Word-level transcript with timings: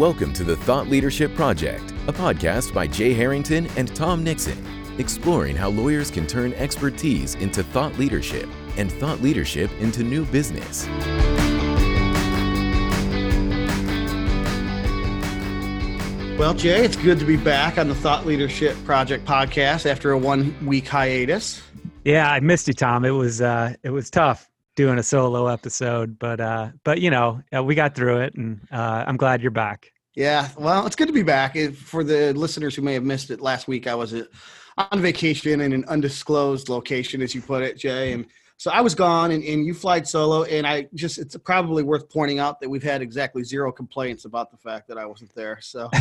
Welcome 0.00 0.32
to 0.32 0.44
the 0.44 0.56
Thought 0.56 0.88
Leadership 0.88 1.34
Project, 1.34 1.90
a 2.08 2.12
podcast 2.14 2.72
by 2.72 2.86
Jay 2.86 3.12
Harrington 3.12 3.66
and 3.76 3.94
Tom 3.94 4.24
Nixon, 4.24 4.56
exploring 4.98 5.54
how 5.54 5.68
lawyers 5.68 6.10
can 6.10 6.26
turn 6.26 6.54
expertise 6.54 7.34
into 7.34 7.62
thought 7.62 7.98
leadership 7.98 8.48
and 8.78 8.90
thought 8.90 9.20
leadership 9.20 9.70
into 9.78 10.02
new 10.02 10.24
business. 10.24 10.86
Well, 16.38 16.54
Jay, 16.54 16.82
it's 16.82 16.96
good 16.96 17.18
to 17.18 17.26
be 17.26 17.36
back 17.36 17.76
on 17.76 17.88
the 17.88 17.94
Thought 17.94 18.24
Leadership 18.24 18.82
Project 18.86 19.26
podcast 19.26 19.84
after 19.84 20.12
a 20.12 20.18
one 20.18 20.56
week 20.64 20.88
hiatus. 20.88 21.60
Yeah, 22.06 22.32
I 22.32 22.40
missed 22.40 22.68
you, 22.68 22.72
Tom. 22.72 23.04
It 23.04 23.10
was 23.10 23.42
uh, 23.42 23.74
it 23.82 23.90
was 23.90 24.08
tough 24.08 24.49
doing 24.76 24.98
a 24.98 25.02
solo 25.02 25.46
episode, 25.46 26.18
but 26.18 26.40
uh, 26.40 26.68
but 26.84 27.00
you 27.00 27.10
know 27.10 27.40
we 27.62 27.74
got 27.74 27.94
through 27.94 28.20
it, 28.20 28.34
and 28.34 28.60
uh, 28.70 29.04
I'm 29.06 29.16
glad 29.16 29.42
you're 29.42 29.50
back. 29.50 29.92
Yeah, 30.14 30.48
well, 30.58 30.86
it's 30.86 30.96
good 30.96 31.08
to 31.08 31.14
be 31.14 31.22
back. 31.22 31.56
For 31.74 32.02
the 32.02 32.32
listeners 32.34 32.74
who 32.74 32.82
may 32.82 32.94
have 32.94 33.04
missed 33.04 33.30
it, 33.30 33.40
last 33.40 33.68
week 33.68 33.86
I 33.86 33.94
was 33.94 34.12
on 34.12 35.00
vacation 35.00 35.60
in 35.60 35.72
an 35.72 35.84
undisclosed 35.86 36.68
location, 36.68 37.22
as 37.22 37.34
you 37.34 37.40
put 37.40 37.62
it, 37.62 37.78
Jay, 37.78 38.12
and 38.12 38.26
so 38.60 38.70
I 38.70 38.82
was 38.82 38.94
gone 38.94 39.30
and, 39.30 39.42
and 39.42 39.64
you 39.64 39.72
flied 39.72 40.06
solo. 40.06 40.42
And 40.42 40.66
I 40.66 40.86
just, 40.94 41.16
it's 41.16 41.34
probably 41.38 41.82
worth 41.82 42.10
pointing 42.10 42.40
out 42.40 42.60
that 42.60 42.68
we've 42.68 42.82
had 42.82 43.00
exactly 43.00 43.42
zero 43.42 43.72
complaints 43.72 44.26
about 44.26 44.50
the 44.50 44.58
fact 44.58 44.86
that 44.88 44.98
I 44.98 45.06
wasn't 45.06 45.34
there. 45.34 45.58
So, 45.62 45.88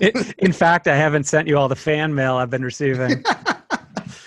it, 0.00 0.34
in 0.38 0.50
fact, 0.50 0.88
I 0.88 0.96
haven't 0.96 1.22
sent 1.22 1.46
you 1.46 1.56
all 1.56 1.68
the 1.68 1.76
fan 1.76 2.12
mail 2.12 2.34
I've 2.34 2.50
been 2.50 2.64
receiving. 2.64 3.22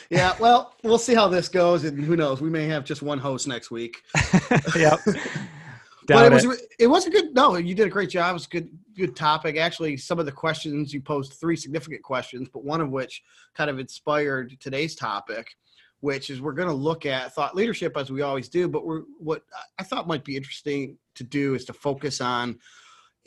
yeah, 0.09 0.35
well, 0.39 0.73
we'll 0.83 0.97
see 0.97 1.13
how 1.13 1.27
this 1.27 1.49
goes. 1.49 1.83
And 1.83 2.03
who 2.03 2.15
knows, 2.15 2.41
we 2.41 2.49
may 2.49 2.65
have 2.65 2.85
just 2.85 3.01
one 3.01 3.19
host 3.19 3.47
next 3.47 3.71
week. 3.71 4.01
yep. 4.75 4.99
but 6.07 6.25
it 6.25 6.31
was 6.31 6.45
it. 6.45 6.61
it 6.79 6.87
was 6.87 7.05
a 7.05 7.09
good 7.09 7.35
no 7.35 7.57
you 7.57 7.75
did 7.75 7.85
a 7.85 7.89
great 7.89 8.09
job 8.09 8.29
it 8.29 8.33
was 8.33 8.45
a 8.45 8.49
good 8.49 8.69
good 8.95 9.13
topic 9.13 9.57
actually 9.57 9.97
some 9.97 10.19
of 10.19 10.25
the 10.25 10.31
questions 10.31 10.93
you 10.93 11.01
posed 11.01 11.33
three 11.33 11.57
significant 11.57 12.01
questions 12.01 12.47
but 12.47 12.63
one 12.63 12.79
of 12.79 12.89
which 12.91 13.23
kind 13.53 13.69
of 13.69 13.77
inspired 13.77 14.55
today's 14.61 14.95
topic 14.95 15.57
which 16.01 16.29
is 16.29 16.41
we're 16.41 16.53
going 16.53 16.67
to 16.67 16.73
look 16.73 17.05
at 17.05 17.33
thought 17.33 17.55
leadership 17.55 17.97
as 17.97 18.11
we 18.11 18.21
always 18.21 18.49
do. 18.49 18.67
But 18.67 18.85
we're 18.85 19.03
what 19.19 19.43
I 19.79 19.83
thought 19.83 20.07
might 20.07 20.23
be 20.23 20.37
interesting 20.37 20.97
to 21.15 21.23
do 21.23 21.55
is 21.55 21.65
to 21.65 21.73
focus 21.73 22.21
on 22.21 22.59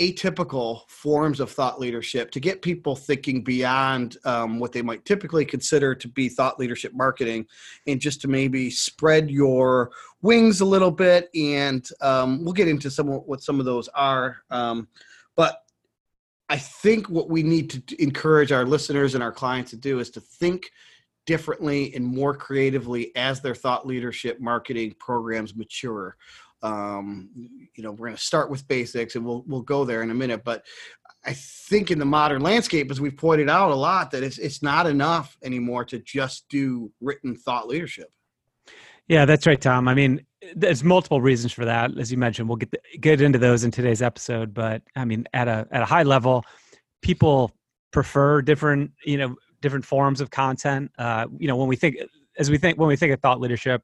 atypical 0.00 0.88
forms 0.88 1.40
of 1.40 1.50
thought 1.50 1.78
leadership 1.78 2.30
to 2.30 2.40
get 2.40 2.62
people 2.62 2.96
thinking 2.96 3.44
beyond 3.44 4.16
um, 4.24 4.58
what 4.58 4.72
they 4.72 4.82
might 4.82 5.04
typically 5.04 5.44
consider 5.44 5.94
to 5.94 6.08
be 6.08 6.28
thought 6.28 6.58
leadership 6.58 6.92
marketing 6.94 7.46
and 7.86 8.00
just 8.00 8.20
to 8.20 8.28
maybe 8.28 8.70
spread 8.70 9.30
your 9.30 9.90
wings 10.22 10.60
a 10.60 10.64
little 10.64 10.90
bit 10.90 11.28
and 11.34 11.88
um, 12.00 12.42
we'll 12.42 12.54
get 12.54 12.68
into 12.68 12.90
some 12.90 13.08
what 13.08 13.42
some 13.42 13.60
of 13.60 13.66
those 13.66 13.88
are 13.88 14.38
um, 14.50 14.88
but 15.36 15.64
i 16.48 16.56
think 16.56 17.08
what 17.08 17.28
we 17.28 17.42
need 17.42 17.70
to 17.70 18.02
encourage 18.02 18.52
our 18.52 18.64
listeners 18.64 19.14
and 19.14 19.22
our 19.22 19.32
clients 19.32 19.70
to 19.70 19.76
do 19.76 20.00
is 20.00 20.10
to 20.10 20.20
think 20.20 20.70
differently 21.26 21.94
and 21.94 22.04
more 22.04 22.34
creatively 22.34 23.14
as 23.14 23.40
their 23.40 23.54
thought 23.54 23.86
leadership 23.86 24.40
marketing 24.40 24.94
programs 24.98 25.54
mature. 25.54 26.16
Um, 26.62 27.30
you 27.74 27.82
know, 27.82 27.92
we're 27.92 28.08
going 28.08 28.16
to 28.16 28.22
start 28.22 28.50
with 28.50 28.66
basics, 28.68 29.16
and 29.16 29.24
we'll 29.24 29.44
we'll 29.46 29.62
go 29.62 29.84
there 29.84 30.02
in 30.02 30.10
a 30.10 30.14
minute. 30.14 30.42
But 30.44 30.64
I 31.24 31.32
think 31.32 31.90
in 31.90 31.98
the 31.98 32.04
modern 32.04 32.42
landscape, 32.42 32.90
as 32.90 33.00
we've 33.00 33.16
pointed 33.16 33.48
out 33.48 33.70
a 33.70 33.74
lot, 33.74 34.10
that 34.10 34.22
it's 34.22 34.38
it's 34.38 34.62
not 34.62 34.86
enough 34.86 35.36
anymore 35.42 35.84
to 35.86 35.98
just 35.98 36.48
do 36.48 36.92
written 37.00 37.36
thought 37.36 37.68
leadership. 37.68 38.10
Yeah, 39.08 39.24
that's 39.24 39.46
right, 39.46 39.60
Tom. 39.60 39.88
I 39.88 39.94
mean, 39.94 40.24
there's 40.54 40.84
multiple 40.84 41.20
reasons 41.20 41.52
for 41.52 41.64
that, 41.64 41.98
as 41.98 42.10
you 42.12 42.18
mentioned. 42.18 42.48
We'll 42.48 42.56
get 42.56 42.70
the, 42.70 42.80
get 42.98 43.20
into 43.20 43.38
those 43.38 43.64
in 43.64 43.70
today's 43.70 44.02
episode. 44.02 44.54
But 44.54 44.82
I 44.96 45.04
mean, 45.04 45.26
at 45.32 45.48
a 45.48 45.66
at 45.70 45.82
a 45.82 45.86
high 45.86 46.04
level, 46.04 46.44
people 47.02 47.52
prefer 47.90 48.40
different 48.40 48.92
you 49.04 49.18
know 49.18 49.36
different 49.60 49.84
forms 49.84 50.20
of 50.20 50.30
content. 50.30 50.90
Uh, 50.98 51.26
you 51.38 51.48
know, 51.48 51.56
when 51.56 51.68
we 51.68 51.76
think 51.76 51.96
as 52.38 52.50
we 52.50 52.58
think 52.58 52.78
when 52.78 52.88
we 52.88 52.96
think 52.96 53.12
of 53.12 53.20
thought 53.20 53.40
leadership, 53.40 53.82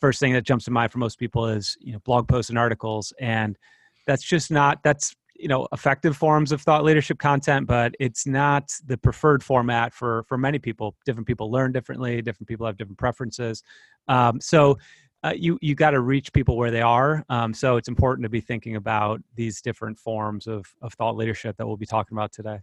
first 0.00 0.20
thing 0.20 0.32
that 0.32 0.42
jumps 0.42 0.64
to 0.66 0.70
mind 0.70 0.92
for 0.92 0.98
most 0.98 1.18
people 1.18 1.46
is 1.46 1.76
you 1.80 1.92
know 1.92 1.98
blog 2.00 2.28
posts 2.28 2.50
and 2.50 2.58
articles, 2.58 3.12
and 3.20 3.58
that's 4.06 4.22
just 4.22 4.50
not 4.50 4.82
that's 4.82 5.14
you 5.36 5.48
know 5.48 5.66
effective 5.72 6.16
forms 6.16 6.52
of 6.52 6.60
thought 6.60 6.84
leadership 6.84 7.18
content 7.18 7.66
but 7.66 7.94
it's 7.98 8.26
not 8.26 8.70
the 8.86 8.98
preferred 8.98 9.42
format 9.42 9.92
for 9.92 10.24
for 10.24 10.36
many 10.36 10.58
people. 10.58 10.94
Different 11.04 11.26
people 11.26 11.50
learn 11.50 11.72
differently 11.72 12.22
different 12.22 12.48
people 12.48 12.66
have 12.66 12.76
different 12.76 12.98
preferences. 12.98 13.62
Um, 14.08 14.40
so 14.40 14.78
uh, 15.22 15.34
you 15.36 15.58
you 15.60 15.74
got 15.74 15.90
to 15.90 16.00
reach 16.00 16.32
people 16.32 16.56
where 16.56 16.70
they 16.70 16.80
are. 16.80 17.24
Um, 17.28 17.52
so 17.52 17.76
it's 17.76 17.88
important 17.88 18.24
to 18.24 18.30
be 18.30 18.40
thinking 18.40 18.76
about 18.76 19.20
these 19.34 19.60
different 19.60 19.98
forms 19.98 20.46
of 20.46 20.66
of 20.82 20.94
thought 20.94 21.16
leadership 21.16 21.56
that 21.56 21.66
we'll 21.66 21.76
be 21.76 21.86
talking 21.86 22.16
about 22.16 22.32
today 22.32 22.58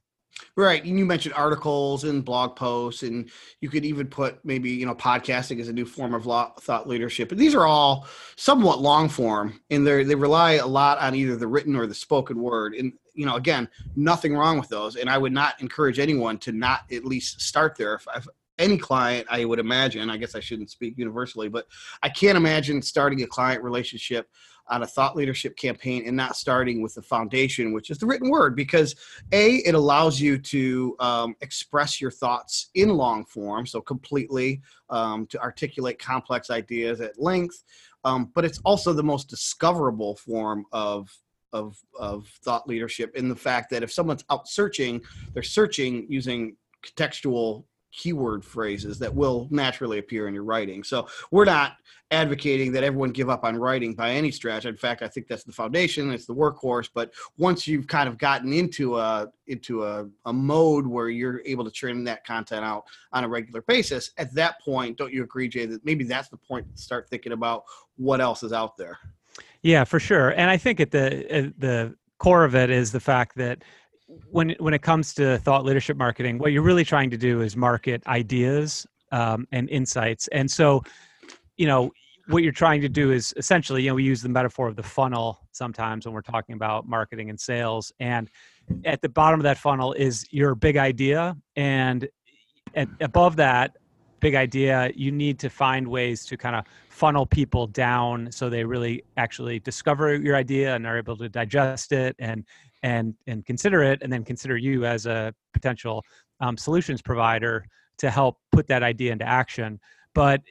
Right. 0.55 0.83
And 0.83 0.97
you 0.97 1.05
mentioned 1.05 1.35
articles 1.35 2.03
and 2.03 2.25
blog 2.25 2.55
posts, 2.55 3.03
and 3.03 3.29
you 3.61 3.69
could 3.69 3.85
even 3.85 4.07
put 4.07 4.43
maybe, 4.43 4.71
you 4.71 4.87
know, 4.87 4.95
podcasting 4.95 5.59
as 5.59 5.67
a 5.67 5.73
new 5.73 5.85
form 5.85 6.15
of 6.15 6.25
law, 6.25 6.53
thought 6.61 6.87
leadership. 6.87 7.31
And 7.31 7.39
these 7.39 7.53
are 7.53 7.65
all 7.65 8.07
somewhat 8.37 8.81
long 8.81 9.07
form, 9.07 9.59
and 9.69 9.85
they 9.85 10.03
they 10.03 10.15
rely 10.15 10.53
a 10.53 10.65
lot 10.65 10.97
on 10.97 11.13
either 11.13 11.35
the 11.35 11.47
written 11.47 11.75
or 11.75 11.85
the 11.85 11.93
spoken 11.93 12.41
word. 12.41 12.73
And, 12.73 12.93
you 13.13 13.25
know, 13.25 13.35
again, 13.35 13.69
nothing 13.95 14.35
wrong 14.35 14.57
with 14.57 14.69
those. 14.69 14.95
And 14.95 15.09
I 15.09 15.17
would 15.19 15.31
not 15.31 15.61
encourage 15.61 15.99
anyone 15.99 16.39
to 16.39 16.51
not 16.51 16.81
at 16.91 17.05
least 17.05 17.41
start 17.41 17.75
there. 17.77 17.95
If, 17.95 18.27
any 18.59 18.78
client, 18.78 19.28
I 19.29 19.45
would 19.45 19.59
imagine, 19.59 20.09
I 20.09 20.18
guess 20.18 20.35
I 20.35 20.40
shouldn't 20.40 20.69
speak 20.69 20.97
universally, 20.97 21.50
but 21.50 21.68
I 22.03 22.09
can't 22.09 22.38
imagine 22.38 22.81
starting 22.81 23.23
a 23.23 23.28
client 23.28 23.63
relationship 23.63 24.29
on 24.69 24.84
a 24.84 24.88
thought 24.88 25.16
leadership 25.16 25.56
campaign 25.56 26.03
and 26.06 26.16
not 26.16 26.35
starting 26.35 26.81
with 26.81 26.94
the 26.94 27.01
foundation, 27.01 27.72
which 27.72 27.90
is 27.90 27.97
the 27.97 28.06
written 28.06 28.29
word, 28.29 28.56
because 28.56 28.95
A, 29.31 29.57
it 29.57 29.75
allows 29.75 30.19
you 30.19 30.38
to 30.38 30.95
um, 31.00 31.35
express 31.41 32.01
your 32.01 32.12
thoughts 32.12 32.69
in 32.75 32.90
long 32.90 33.25
form, 33.25 33.66
so 33.66 33.79
completely 33.79 34.62
um, 34.89 35.25
to 35.28 35.39
articulate 35.39 36.00
complex 36.00 36.50
ideas 36.50 37.00
at 37.01 37.19
length, 37.22 37.63
um, 38.03 38.31
but 38.35 38.45
it's 38.45 38.59
also 38.66 38.94
the 38.94 39.03
most 39.03 39.29
discoverable 39.29 40.16
form 40.16 40.66
of 40.72 41.09
of 41.53 41.78
of 41.97 42.28
thought 42.44 42.68
leadership 42.68 43.16
in 43.16 43.29
the 43.29 43.35
fact 43.35 43.69
that 43.69 43.81
if 43.81 43.91
someone's 43.91 44.25
out 44.29 44.50
searching, 44.50 45.01
they're 45.34 45.41
searching 45.41 46.06
using 46.09 46.57
contextual 46.85 47.63
keyword 47.97 48.45
phrases 48.45 48.97
that 48.99 49.13
will 49.13 49.47
naturally 49.51 49.97
appear 49.97 50.27
in 50.27 50.33
your 50.33 50.43
writing. 50.43 50.83
So 50.83 51.07
we're 51.31 51.45
not 51.45 51.77
advocating 52.11 52.71
that 52.71 52.83
everyone 52.83 53.11
give 53.11 53.29
up 53.29 53.43
on 53.43 53.57
writing 53.57 53.93
by 53.93 54.11
any 54.11 54.31
stretch. 54.31 54.65
In 54.65 54.77
fact, 54.77 55.01
I 55.01 55.09
think 55.09 55.27
that's 55.27 55.43
the 55.43 55.51
foundation, 55.51 56.11
it's 56.11 56.25
the 56.25 56.33
workhorse. 56.33 56.89
But 56.93 57.11
once 57.37 57.67
you've 57.67 57.87
kind 57.87 58.07
of 58.07 58.17
gotten 58.17 58.53
into 58.53 58.97
a 58.97 59.27
into 59.47 59.83
a, 59.83 60.07
a 60.25 60.31
mode 60.31 60.87
where 60.87 61.09
you're 61.09 61.41
able 61.45 61.65
to 61.65 61.71
churn 61.71 62.03
that 62.05 62.25
content 62.25 62.63
out 62.63 62.85
on 63.11 63.25
a 63.25 63.27
regular 63.27 63.61
basis, 63.63 64.11
at 64.17 64.33
that 64.35 64.61
point, 64.61 64.97
don't 64.97 65.11
you 65.11 65.23
agree, 65.23 65.49
Jay, 65.49 65.65
that 65.65 65.83
maybe 65.83 66.05
that's 66.05 66.29
the 66.29 66.37
point 66.37 66.73
to 66.73 66.81
start 66.81 67.09
thinking 67.09 67.33
about 67.33 67.63
what 67.97 68.21
else 68.21 68.43
is 68.43 68.53
out 68.53 68.77
there? 68.77 68.99
Yeah, 69.63 69.83
for 69.83 69.99
sure. 69.99 70.29
And 70.29 70.49
I 70.49 70.57
think 70.57 70.79
at 70.79 70.91
the 70.91 71.29
at 71.33 71.59
the 71.59 71.95
core 72.19 72.45
of 72.45 72.55
it 72.55 72.69
is 72.69 72.91
the 72.91 72.99
fact 72.99 73.35
that 73.37 73.63
when 74.29 74.56
when 74.59 74.73
it 74.73 74.81
comes 74.81 75.13
to 75.16 75.38
thought 75.40 75.66
leadership 75.66 75.97
marketing, 75.97 76.38
what 76.38 76.51
you're 76.51 76.63
really 76.63 76.85
trying 76.85 77.09
to 77.09 77.18
do 77.18 77.41
is 77.41 77.56
market 77.56 78.06
ideas 78.07 78.85
um, 79.12 79.47
and 79.51 79.69
insights. 79.69 80.28
And 80.29 80.50
so, 80.50 80.84
you 81.57 81.68
know, 81.68 81.91
what 82.28 82.44
you're 82.44 82.51
trying 82.51 82.81
to 82.81 82.90
do 82.90 83.12
is 83.12 83.34
essentially, 83.38 83.84
you 83.84 83.90
know, 83.90 83.95
we 83.95 84.03
use 84.03 84.22
the 84.22 84.29
metaphor 84.29 84.68
of 84.68 84.75
the 84.75 84.84
funnel 84.84 85.40
sometimes 85.51 86.06
when 86.06 86.13
we're 86.13 86.22
talking 86.22 86.56
about 86.56 86.88
marketing 86.88 87.29
and 87.29 87.40
sales. 87.40 87.91
And 88.00 88.29
at 88.85 89.01
the 89.01 89.09
bottom 89.09 89.40
of 89.40 89.44
that 89.44 89.57
funnel 89.57 89.94
is 89.94 90.25
your 90.31 90.56
big 90.56 90.78
idea, 90.78 91.38
and 91.56 92.07
at, 92.75 92.89
above 93.00 93.38
that 93.38 93.78
big 94.19 94.36
idea, 94.36 94.92
you 94.95 95.12
need 95.12 95.39
to 95.39 95.50
find 95.50 95.88
ways 95.88 96.25
to 96.25 96.38
kind 96.38 96.56
of 96.56 96.65
funnel 96.89 97.25
people 97.25 97.68
down 97.68 98.31
so 98.31 98.50
they 98.50 98.63
really 98.63 99.03
actually 99.15 99.60
discover 99.60 100.15
your 100.15 100.36
idea 100.36 100.75
and 100.75 100.88
are 100.88 100.98
able 100.98 101.15
to 101.15 101.30
digest 101.30 101.92
it 101.92 102.15
and 102.18 102.44
and 102.83 103.13
and 103.27 103.45
consider 103.45 103.83
it 103.83 104.01
and 104.01 104.12
then 104.12 104.24
consider 104.24 104.57
you 104.57 104.85
as 104.85 105.06
a 105.06 105.33
potential 105.53 106.03
um, 106.39 106.57
solutions 106.57 107.01
provider 107.01 107.65
to 107.97 108.09
help 108.09 108.38
put 108.51 108.68
that 108.68 108.83
idea 108.83 109.12
into 109.12 109.25
action. 109.25 109.79
But 110.13 110.41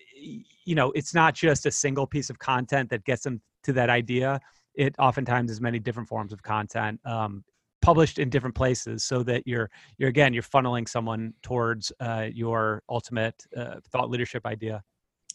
you 0.65 0.75
know 0.75 0.93
it's 0.93 1.15
not 1.15 1.35
just 1.35 1.67
a 1.67 1.71
single 1.71 2.07
piece 2.07 2.31
of 2.31 2.39
content 2.39 2.91
that 2.91 3.05
gets 3.05 3.23
them 3.23 3.41
to 3.65 3.73
that 3.75 3.91
idea. 3.91 4.41
It 4.75 4.95
oftentimes 4.99 5.51
is 5.51 5.61
many 5.61 5.79
different 5.79 6.09
forms 6.09 6.33
of 6.33 6.43
content 6.43 7.01
um, 7.05 7.45
published 7.83 8.19
in 8.19 8.29
different 8.29 8.55
places 8.55 9.05
so 9.05 9.23
that 9.23 9.47
you're 9.47 9.71
you're 9.99 10.09
again 10.09 10.35
you're 10.35 10.43
funneling 10.43 10.89
someone 10.89 11.33
towards 11.43 11.93
uh, 12.01 12.27
your 12.33 12.83
ultimate 12.89 13.35
uh, 13.57 13.77
thought 13.91 14.11
leadership 14.11 14.45
idea. 14.47 14.83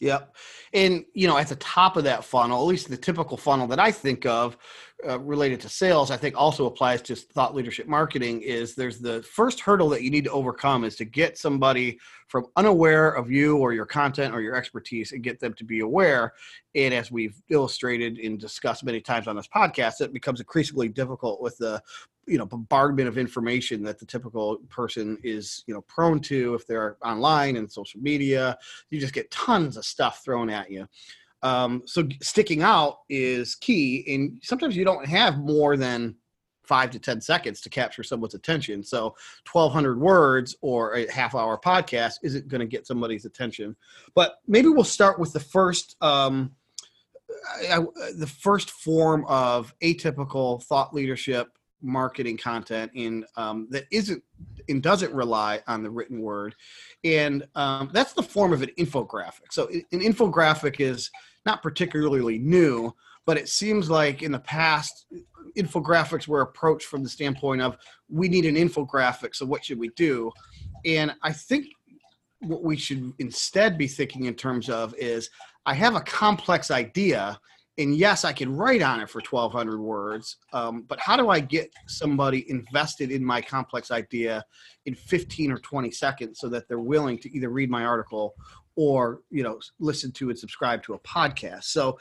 Yep. 0.02 0.36
And, 0.74 1.06
you 1.14 1.28
know, 1.28 1.38
at 1.38 1.48
the 1.48 1.56
top 1.58 1.96
of 1.96 2.04
that 2.06 2.26
funnel, 2.26 2.60
at 2.60 2.66
least 2.66 2.90
the 2.90 2.98
typical 2.98 3.38
funnel 3.38 3.68
that 3.68 3.80
I 3.80 3.92
think 3.92 4.26
of, 4.26 4.58
uh, 5.08 5.20
related 5.20 5.60
to 5.62 5.70
sales, 5.70 6.12
I 6.12 6.18
think 6.18 6.36
also 6.38 6.66
applies 6.66 7.02
to 7.04 7.16
thought 7.16 7.56
leadership 7.56 7.88
marketing. 7.88 8.42
Is 8.42 8.76
there's 8.76 9.00
the 9.00 9.24
first 9.24 9.60
hurdle 9.60 9.90
that 9.90 10.04
you 10.04 10.10
need 10.10 10.24
to 10.26 10.32
overcome 10.32 10.84
is 10.84 10.96
to 10.98 11.06
get 11.06 11.38
somebody 11.38 12.00
from 12.28 12.46
unaware 12.56 13.10
of 13.10 13.30
you 13.30 13.58
or 13.58 13.74
your 13.74 13.86
content 13.86 14.34
or 14.34 14.42
your 14.42 14.56
expertise 14.56 15.12
and 15.12 15.24
get 15.24 15.40
them 15.40 15.54
to 15.56 15.64
be 15.64 15.82
aware. 15.82 16.34
And 16.76 16.94
as 16.94 17.12
we've 17.12 17.42
illustrated 17.50 18.18
and 18.20 18.40
discussed 18.40 18.84
many 18.84 19.02
times 19.02 19.28
on 19.28 19.36
this 19.36 19.50
podcast, 19.54 20.02
it 20.02 20.14
becomes 20.14 20.40
increasingly 20.40 20.88
difficult 20.88 21.42
with 21.42 21.58
the 21.58 21.82
you 22.28 22.38
know 22.38 22.46
bombardment 22.46 23.08
of 23.08 23.18
information 23.18 23.84
that 23.84 24.00
the 24.00 24.06
typical 24.06 24.58
person 24.70 25.18
is 25.24 25.64
you 25.66 25.74
know 25.74 25.82
prone 25.82 26.20
to 26.20 26.54
if 26.54 26.68
they're 26.68 26.98
online 27.04 27.58
and 27.58 27.72
social 27.72 28.00
media 28.00 28.56
you 28.92 29.00
just 29.00 29.14
get 29.14 29.30
tons 29.32 29.76
of 29.76 29.84
stuff 29.84 30.24
thrown 30.24 30.50
at 30.50 30.70
you 30.70 30.88
um, 31.44 31.84
so 31.86 32.08
sticking 32.22 32.62
out 32.62 33.00
is 33.10 33.56
key, 33.56 34.06
and 34.08 34.40
sometimes 34.44 34.76
you 34.76 34.86
don't 34.86 35.06
have 35.06 35.40
more 35.40 35.78
than 35.78 36.16
five 36.64 36.92
to 36.92 37.00
ten 37.00 37.20
seconds 37.20 37.60
to 37.62 37.70
capture 37.70 38.04
someone's 38.04 38.36
attention. 38.36 38.84
So 38.84 39.16
1,200 39.52 40.00
words 40.00 40.56
or 40.62 40.96
a 40.96 41.12
half 41.12 41.36
hour 41.36 41.60
podcast 41.60 42.16
isn't 42.24 42.48
going 42.48 42.62
to 42.62 42.68
get 42.68 42.88
somebody's 42.88 43.26
attention. 43.26 43.76
But 44.16 44.36
maybe 44.48 44.70
we'll 44.70 44.84
start 44.84 45.20
with 45.20 45.34
the 45.34 45.40
first. 45.40 45.96
Um, 46.02 46.52
I, 47.70 47.78
I, 47.78 47.82
the 48.18 48.28
first 48.28 48.72
form 48.72 49.26
of 49.28 49.74
atypical 49.82 50.62
thought 50.64 50.94
leadership 50.94 51.48
marketing 51.82 52.38
content 52.38 52.92
in 52.94 53.26
um, 53.36 53.68
that 53.72 53.86
isn't 53.92 54.24
and 54.70 54.84
doesn't 54.84 55.14
rely 55.14 55.62
on 55.68 55.82
the 55.82 55.90
written 55.90 56.22
word 56.22 56.56
and 57.04 57.48
um, 57.56 57.90
that's 57.92 58.14
the 58.14 58.22
form 58.24 58.54
of 58.54 58.62
an 58.62 58.70
infographic 58.78 59.52
so 59.52 59.68
an 59.68 60.00
infographic 60.00 60.80
is 60.80 61.10
not 61.46 61.64
particularly 61.64 62.38
new, 62.38 62.94
but 63.26 63.38
it 63.38 63.50
seems 63.50 63.90
like 63.90 64.24
in 64.24 64.32
the 64.32 64.40
past, 64.40 65.06
infographics 65.58 66.28
were 66.28 66.42
approached 66.42 66.88
from 66.88 67.04
the 67.04 67.10
standpoint 67.10 67.62
of 67.62 67.78
we 68.10 68.28
need 68.28 68.46
an 68.46 68.56
infographic, 68.56 69.36
so 69.36 69.46
what 69.46 69.64
should 69.64 69.80
we 69.80 69.90
do? 69.96 70.32
And 70.86 71.14
I 71.22 71.32
think 71.32 71.68
what 72.40 72.64
we 72.64 72.76
should 72.76 73.14
instead 73.20 73.78
be 73.78 73.88
thinking 73.88 74.26
in 74.26 74.34
terms 74.34 74.70
of 74.70 74.96
is 74.98 75.30
I 75.66 75.74
have 75.76 75.96
a 75.96 76.02
complex 76.02 76.72
idea, 76.72 77.40
and 77.78 77.96
yes, 77.96 78.26
I 78.26 78.34
can 78.34 78.56
write 78.56 78.82
on 78.82 79.00
it 79.00 79.10
for 79.10 79.22
1,200 79.22 79.80
words, 79.80 80.38
um, 80.54 80.84
but 80.88 81.00
how 81.00 81.16
do 81.16 81.30
I 81.30 81.40
get 81.40 81.72
somebody 81.88 82.50
invested 82.50 83.12
in 83.12 83.24
my 83.24 83.42
complex 83.42 83.92
idea 83.92 84.44
in 84.86 84.96
15 84.96 85.52
or 85.52 85.60
20 85.60 85.92
seconds 85.92 86.40
so 86.40 86.50
that 86.50 86.68
they're 86.68 86.80
willing 86.80 87.20
to 87.20 87.36
either 87.36 87.50
read 87.50 87.70
my 87.70 87.86
article 87.86 88.34
or 88.82 89.22
you 89.30 89.44
know 89.44 89.60
listen 89.80 90.12
to 90.12 90.30
and 90.30 90.40
subscribe 90.40 90.82
to 90.82 90.96
a 90.96 91.00
podcast. 91.00 91.66
So 91.66 92.00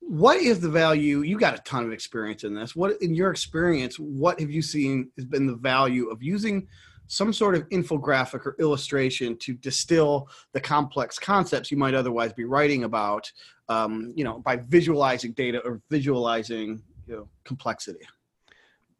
what 0.00 0.38
is 0.38 0.58
the 0.58 0.68
value? 0.68 1.20
You 1.20 1.38
got 1.38 1.54
a 1.54 1.62
ton 1.62 1.84
of 1.84 1.92
experience 1.92 2.42
in 2.42 2.52
this. 2.52 2.74
What 2.74 3.00
in 3.00 3.14
your 3.14 3.30
experience 3.30 3.96
what 3.96 4.40
have 4.40 4.50
you 4.50 4.60
seen 4.60 5.10
has 5.16 5.24
been 5.24 5.46
the 5.46 5.54
value 5.54 6.08
of 6.08 6.20
using 6.22 6.66
some 7.06 7.32
sort 7.32 7.54
of 7.54 7.68
infographic 7.70 8.46
or 8.46 8.56
illustration 8.58 9.36
to 9.38 9.54
distill 9.54 10.28
the 10.52 10.60
complex 10.60 11.18
concepts 11.18 11.70
you 11.70 11.76
might 11.76 11.94
otherwise 11.94 12.32
be 12.32 12.44
writing 12.44 12.84
about 12.84 13.30
um, 13.68 14.12
you 14.16 14.24
know 14.24 14.40
by 14.40 14.56
visualizing 14.56 15.32
data 15.32 15.60
or 15.64 15.80
visualizing 15.90 16.82
you 17.06 17.14
know 17.14 17.28
complexity? 17.44 18.04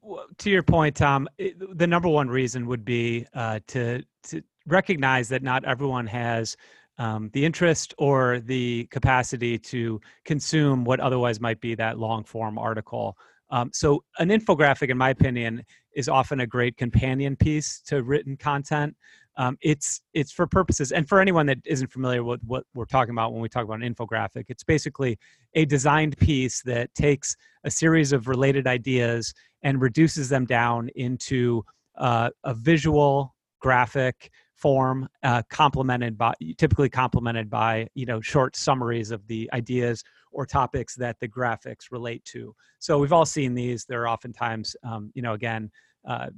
Well, 0.03 0.27
to 0.39 0.49
your 0.49 0.63
point 0.63 0.95
tom 0.95 1.29
it, 1.39 1.57
the 1.77 1.89
number 1.89 2.09
one 2.09 2.29
reason 2.29 2.67
would 2.67 2.85
be 2.85 3.27
uh, 3.35 3.59
to 3.69 4.05
to 4.29 4.43
recognize 4.67 5.29
that 5.29 5.43
not 5.43 5.65
everyone 5.65 6.07
has 6.07 6.57
um, 7.01 7.31
the 7.33 7.47
interest 7.47 7.95
or 7.97 8.41
the 8.41 8.87
capacity 8.91 9.59
to 9.59 9.99
consume 10.27 10.85
what 10.85 11.01
otherwise 11.01 11.41
might 11.41 11.59
be 11.61 11.75
that 11.75 11.99
long 11.99 12.23
form 12.25 12.59
article. 12.59 13.17
Um, 13.51 13.71
so, 13.73 14.05
an 14.19 14.29
infographic, 14.29 14.91
in 14.91 14.99
my 14.99 15.09
opinion, 15.09 15.65
is 15.97 16.11
often 16.11 16.41
a 16.41 16.47
great 16.47 16.77
companion 16.77 17.37
piece 17.37 17.81
to 17.87 18.03
written 18.03 18.37
content. 18.37 18.95
Um, 19.39 19.57
it's 19.63 20.03
it's 20.13 20.31
for 20.31 20.47
purposes, 20.47 20.93
and 20.93 21.09
for 21.09 21.21
anyone 21.21 21.47
that 21.47 21.59
isn't 21.65 21.91
familiar 21.91 22.23
with 22.23 22.43
what 22.45 22.65
we're 22.75 22.85
talking 22.85 23.13
about 23.13 23.33
when 23.33 23.41
we 23.41 23.49
talk 23.49 23.65
about 23.65 23.83
an 23.83 23.95
infographic, 23.95 24.45
it's 24.49 24.63
basically 24.63 25.19
a 25.55 25.65
designed 25.65 26.19
piece 26.19 26.63
that 26.65 26.95
takes 26.95 27.35
a 27.65 27.71
series 27.71 28.13
of 28.13 28.29
related 28.29 28.67
ideas 28.67 29.33
and 29.63 29.81
reduces 29.81 30.29
them 30.29 30.45
down 30.45 30.91
into 30.97 31.65
uh, 31.97 32.29
a 32.45 32.53
visual 32.53 33.35
graphic 33.61 34.31
form 34.61 35.09
uh, 35.23 35.43
complemented 35.49 36.19
by 36.19 36.35
typically 36.59 36.89
complemented 36.89 37.49
by 37.49 37.89
you 37.95 38.05
know 38.05 38.21
short 38.21 38.55
summaries 38.55 39.11
of 39.11 39.27
the 39.27 39.49
ideas 39.53 40.05
or 40.33 40.45
topics 40.47 40.95
that 40.95 41.19
the 41.21 41.29
graphics 41.29 41.91
relate 41.91 42.25
to. 42.25 42.55
So 42.79 42.99
we've 42.99 43.13
all 43.13 43.25
seen 43.25 43.55
these. 43.55 43.85
They're 43.85 44.07
oftentimes 44.07 44.77
um, 44.85 45.11
you 45.15 45.23
know 45.23 45.33
again 45.33 45.71
uh, 46.07 46.29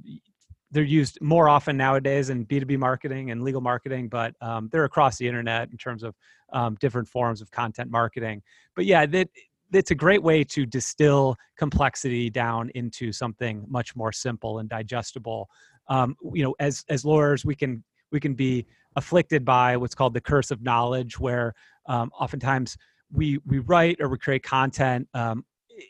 they're 0.71 0.83
used 0.83 1.19
more 1.21 1.47
often 1.47 1.77
nowadays 1.77 2.29
in 2.29 2.45
b2b 2.45 2.77
marketing 2.79 3.29
and 3.29 3.43
legal 3.43 3.61
marketing 3.61 4.09
but 4.09 4.33
um, 4.41 4.69
they're 4.71 4.85
across 4.85 5.17
the 5.17 5.27
internet 5.27 5.69
in 5.69 5.77
terms 5.77 6.01
of 6.03 6.15
um, 6.51 6.75
different 6.79 7.07
forms 7.07 7.41
of 7.41 7.51
content 7.51 7.91
marketing. 7.91 8.41
But 8.75 8.85
yeah 8.85 9.05
that 9.05 9.29
it's 9.73 9.91
a 9.91 9.95
great 9.95 10.21
way 10.21 10.43
to 10.43 10.65
distill 10.65 11.35
complexity 11.57 12.29
down 12.29 12.69
into 12.75 13.11
something 13.11 13.65
much 13.67 13.95
more 13.95 14.11
simple 14.11 14.59
and 14.59 14.69
digestible. 14.69 15.49
Um, 15.89 16.15
you 16.33 16.43
know 16.43 16.55
as 16.59 16.85
as 16.89 17.03
lawyers 17.03 17.43
we 17.45 17.55
can 17.55 17.83
we 18.13 18.21
can 18.21 18.35
be 18.35 18.65
afflicted 18.95 19.43
by 19.43 19.75
what's 19.75 19.95
called 19.95 20.13
the 20.13 20.21
curse 20.21 20.51
of 20.51 20.61
knowledge, 20.61 21.19
where 21.19 21.53
um, 21.87 22.11
oftentimes 22.17 22.77
we 23.11 23.39
we 23.45 23.59
write 23.59 23.97
or 23.99 24.07
we 24.07 24.17
create 24.17 24.43
content 24.43 25.09
um, 25.13 25.43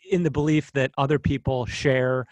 in 0.09 0.23
the 0.23 0.31
belief 0.31 0.71
that 0.71 0.91
other 0.97 1.19
people 1.19 1.65
share 1.67 2.25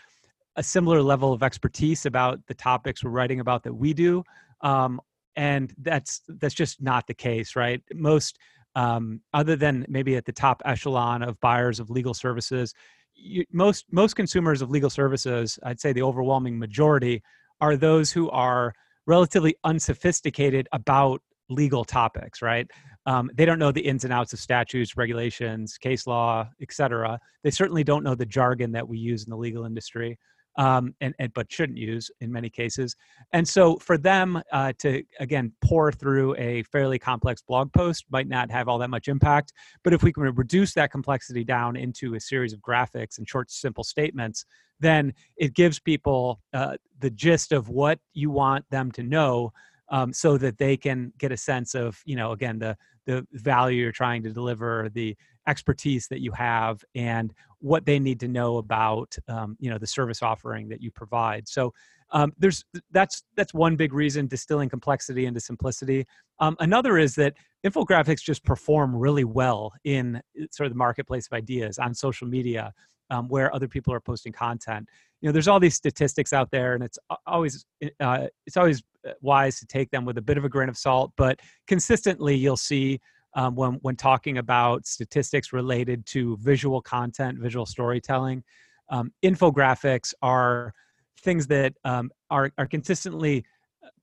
a 0.55 0.63
similar 0.63 1.01
level 1.01 1.31
of 1.31 1.43
expertise 1.43 2.05
about 2.05 2.39
the 2.47 2.53
topics 2.53 3.03
we're 3.03 3.11
writing 3.11 3.39
about 3.39 3.63
that 3.63 3.73
we 3.73 3.93
do, 3.93 4.23
um, 4.61 4.99
and 5.35 5.73
that's 5.77 6.21
that's 6.39 6.55
just 6.55 6.81
not 6.81 7.05
the 7.05 7.13
case, 7.13 7.55
right? 7.55 7.81
Most 7.93 8.39
um, 8.75 9.21
other 9.33 9.55
than 9.55 9.85
maybe 9.89 10.15
at 10.15 10.25
the 10.25 10.31
top 10.31 10.61
echelon 10.65 11.21
of 11.21 11.39
buyers 11.41 11.79
of 11.79 11.89
legal 11.89 12.13
services, 12.13 12.73
you, 13.13 13.45
most 13.51 13.85
most 13.91 14.15
consumers 14.15 14.61
of 14.61 14.69
legal 14.69 14.89
services, 14.89 15.59
I'd 15.63 15.79
say 15.79 15.93
the 15.93 16.01
overwhelming 16.01 16.57
majority, 16.57 17.21
are 17.59 17.75
those 17.75 18.11
who 18.11 18.29
are 18.29 18.73
relatively 19.07 19.55
unsophisticated 19.63 20.67
about 20.71 21.21
legal 21.49 21.83
topics, 21.83 22.41
right? 22.41 22.67
Um, 23.05 23.29
they 23.33 23.45
don't 23.45 23.59
know 23.59 23.71
the 23.71 23.81
ins 23.81 24.03
and 24.03 24.13
outs 24.13 24.33
of 24.33 24.39
statutes, 24.39 24.95
regulations, 24.95 25.77
case 25.77 26.07
law, 26.07 26.47
etc. 26.61 27.19
They 27.43 27.51
certainly 27.51 27.83
don't 27.83 28.03
know 28.03 28.15
the 28.15 28.25
jargon 28.25 28.71
that 28.73 28.87
we 28.87 28.97
use 28.97 29.23
in 29.23 29.31
the 29.31 29.37
legal 29.37 29.65
industry, 29.65 30.17
um, 30.57 30.93
and, 31.01 31.13
and, 31.19 31.33
but 31.33 31.51
shouldn't 31.51 31.77
use 31.77 32.11
in 32.19 32.31
many 32.31 32.49
cases. 32.49 32.95
And 33.33 33.47
so, 33.47 33.77
for 33.77 33.97
them 33.97 34.41
uh, 34.51 34.73
to 34.79 35.03
again 35.19 35.53
pore 35.61 35.91
through 35.91 36.35
a 36.37 36.63
fairly 36.63 36.99
complex 36.99 37.41
blog 37.41 37.71
post 37.73 38.05
might 38.11 38.27
not 38.27 38.51
have 38.51 38.67
all 38.67 38.77
that 38.79 38.89
much 38.89 39.07
impact. 39.07 39.53
But 39.83 39.93
if 39.93 40.03
we 40.03 40.11
can 40.11 40.23
reduce 40.23 40.73
that 40.73 40.91
complexity 40.91 41.43
down 41.43 41.75
into 41.75 42.15
a 42.15 42.19
series 42.19 42.53
of 42.53 42.59
graphics 42.59 43.17
and 43.17 43.27
short, 43.27 43.51
simple 43.51 43.83
statements, 43.83 44.45
then 44.79 45.13
it 45.37 45.53
gives 45.53 45.79
people 45.79 46.41
uh, 46.53 46.75
the 46.99 47.09
gist 47.09 47.51
of 47.51 47.69
what 47.69 47.99
you 48.13 48.29
want 48.29 48.65
them 48.69 48.91
to 48.91 49.03
know 49.03 49.53
um, 49.89 50.13
so 50.13 50.37
that 50.37 50.57
they 50.57 50.77
can 50.77 51.13
get 51.17 51.31
a 51.31 51.37
sense 51.37 51.75
of 51.75 52.01
you 52.05 52.15
know 52.15 52.31
again 52.31 52.57
the 52.59 52.75
the 53.05 53.25
value 53.33 53.81
you're 53.81 53.91
trying 53.91 54.23
to 54.23 54.31
deliver 54.31 54.89
the 54.93 55.15
expertise 55.47 56.07
that 56.07 56.21
you 56.21 56.31
have 56.31 56.83
and 56.95 57.33
what 57.59 57.85
they 57.85 57.99
need 57.99 58.19
to 58.19 58.27
know 58.27 58.57
about 58.57 59.15
um, 59.27 59.55
you 59.59 59.69
know 59.69 59.77
the 59.77 59.87
service 59.87 60.21
offering 60.21 60.69
that 60.69 60.81
you 60.81 60.91
provide 60.91 61.47
so 61.47 61.73
um, 62.13 62.33
there's 62.37 62.63
that's 62.91 63.23
that's 63.35 63.53
one 63.53 63.75
big 63.75 63.93
reason 63.93 64.27
distilling 64.27 64.69
complexity 64.69 65.25
into 65.25 65.39
simplicity 65.39 66.05
um, 66.39 66.55
another 66.59 66.97
is 66.97 67.15
that 67.15 67.33
infographics 67.65 68.21
just 68.21 68.43
perform 68.43 68.95
really 68.95 69.23
well 69.23 69.71
in 69.83 70.17
uh, 70.17 70.45
sort 70.51 70.65
of 70.65 70.71
the 70.71 70.77
marketplace 70.77 71.27
of 71.27 71.33
ideas 71.35 71.79
on 71.79 71.93
social 71.93 72.27
media 72.27 72.73
um, 73.11 73.27
where 73.27 73.53
other 73.53 73.67
people 73.67 73.93
are 73.93 73.99
posting 73.99 74.31
content. 74.31 74.87
You 75.19 75.27
know, 75.27 75.33
there's 75.33 75.47
all 75.47 75.59
these 75.59 75.75
statistics 75.75 76.33
out 76.33 76.49
there, 76.49 76.73
and 76.73 76.83
it's 76.83 76.97
always 77.27 77.63
uh, 77.99 78.27
it's 78.47 78.57
always 78.57 78.81
uh, 79.07 79.11
wise 79.21 79.59
to 79.59 79.67
take 79.67 79.91
them 79.91 80.05
with 80.05 80.17
a 80.17 80.21
bit 80.21 80.37
of 80.37 80.45
a 80.45 80.49
grain 80.49 80.69
of 80.69 80.77
salt. 80.77 81.11
But 81.17 81.39
consistently, 81.67 82.35
you'll 82.35 82.57
see 82.57 82.99
um, 83.33 83.55
when 83.55 83.73
when 83.81 83.95
talking 83.95 84.37
about 84.37 84.85
statistics 84.85 85.53
related 85.53 86.05
to 86.07 86.37
visual 86.37 86.81
content, 86.81 87.39
visual 87.39 87.65
storytelling, 87.65 88.43
um, 88.89 89.11
infographics 89.23 90.13
are 90.21 90.73
things 91.19 91.47
that 91.47 91.73
um, 91.85 92.11
are 92.29 92.51
are 92.57 92.67
consistently 92.67 93.45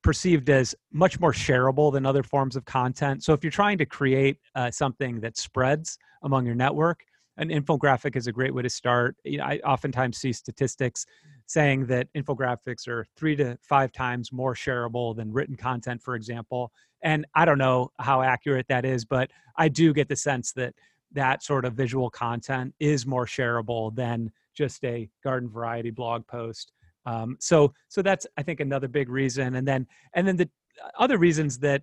perceived 0.02 0.48
as 0.48 0.74
much 0.92 1.18
more 1.20 1.32
shareable 1.32 1.92
than 1.92 2.06
other 2.06 2.22
forms 2.22 2.56
of 2.56 2.64
content. 2.64 3.22
So 3.24 3.32
if 3.32 3.42
you're 3.42 3.50
trying 3.50 3.78
to 3.78 3.86
create 3.86 4.38
uh, 4.54 4.70
something 4.70 5.20
that 5.20 5.36
spreads 5.36 5.98
among 6.22 6.46
your 6.46 6.54
network, 6.54 7.04
an 7.36 7.50
infographic 7.50 8.16
is 8.16 8.26
a 8.26 8.32
great 8.32 8.52
way 8.54 8.62
to 8.62 8.70
start. 8.70 9.16
You 9.24 9.38
know, 9.38 9.44
I 9.44 9.58
oftentimes 9.64 10.18
see 10.18 10.32
statistics 10.32 11.06
saying 11.46 11.86
that 11.86 12.08
infographics 12.14 12.86
are 12.88 13.06
three 13.16 13.36
to 13.36 13.56
five 13.62 13.92
times 13.92 14.32
more 14.32 14.54
shareable 14.54 15.16
than 15.16 15.32
written 15.32 15.56
content, 15.56 16.02
for 16.02 16.14
example. 16.14 16.72
And 17.02 17.26
I 17.34 17.44
don't 17.44 17.58
know 17.58 17.92
how 17.98 18.22
accurate 18.22 18.66
that 18.68 18.84
is, 18.84 19.04
but 19.04 19.30
I 19.56 19.68
do 19.68 19.92
get 19.92 20.08
the 20.08 20.16
sense 20.16 20.52
that 20.52 20.74
that 21.12 21.42
sort 21.42 21.64
of 21.64 21.74
visual 21.74 22.10
content 22.10 22.74
is 22.80 23.06
more 23.06 23.26
shareable 23.26 23.94
than 23.94 24.30
just 24.54 24.84
a 24.84 25.08
garden 25.22 25.48
variety 25.48 25.90
blog 25.90 26.26
post. 26.26 26.72
Um, 27.06 27.36
so 27.40 27.72
so 27.88 28.02
that's 28.02 28.26
I 28.36 28.42
think 28.42 28.60
another 28.60 28.88
big 28.88 29.08
reason. 29.08 29.54
And 29.56 29.66
then 29.66 29.86
and 30.14 30.26
then 30.26 30.36
the 30.36 30.50
other 30.98 31.18
reasons 31.18 31.58
that 31.60 31.82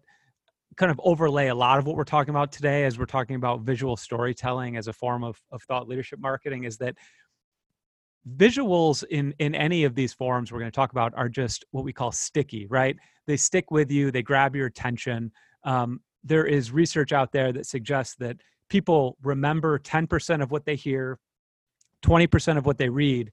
kind 0.78 0.92
of 0.92 1.00
overlay 1.04 1.48
a 1.48 1.56
lot 1.56 1.80
of 1.80 1.86
what 1.86 1.96
we're 1.96 2.04
talking 2.04 2.32
about 2.32 2.52
today 2.52 2.84
as 2.84 3.00
we're 3.00 3.06
talking 3.06 3.36
about 3.36 3.62
visual 3.62 3.96
storytelling 3.96 4.76
as 4.76 4.88
a 4.88 4.94
form 4.94 5.24
of, 5.24 5.42
of 5.52 5.64
thought 5.64 5.88
leadership 5.88 6.20
marketing 6.20 6.66
is 6.66 6.78
that 6.78 6.96
visuals 8.38 9.04
in 9.12 9.34
in 9.40 9.54
any 9.54 9.84
of 9.84 9.94
these 9.94 10.14
forums 10.14 10.52
we're 10.52 10.60
going 10.60 10.72
to 10.72 10.76
talk 10.76 10.92
about 10.92 11.14
are 11.16 11.30
just 11.30 11.64
what 11.72 11.84
we 11.84 11.94
call 11.94 12.12
sticky 12.12 12.66
right? 12.68 12.98
They 13.28 13.38
stick 13.38 13.72
with 13.72 13.92
you 13.92 14.12
they 14.12 14.24
grab 14.24 14.56
your 14.56 14.68
attention. 14.68 15.32
Um, 15.64 16.02
there 16.24 16.46
is 16.46 16.72
research 16.72 17.12
out 17.12 17.32
there 17.32 17.52
that 17.52 17.68
suggests 17.68 18.16
that 18.16 18.38
people 18.70 19.18
remember 19.22 19.78
10% 19.78 20.42
of 20.42 20.50
what 20.50 20.66
they 20.66 20.76
hear 20.76 21.20
20% 22.04 22.58
of 22.58 22.66
what 22.66 22.78
they 22.78 22.90
read 22.90 23.32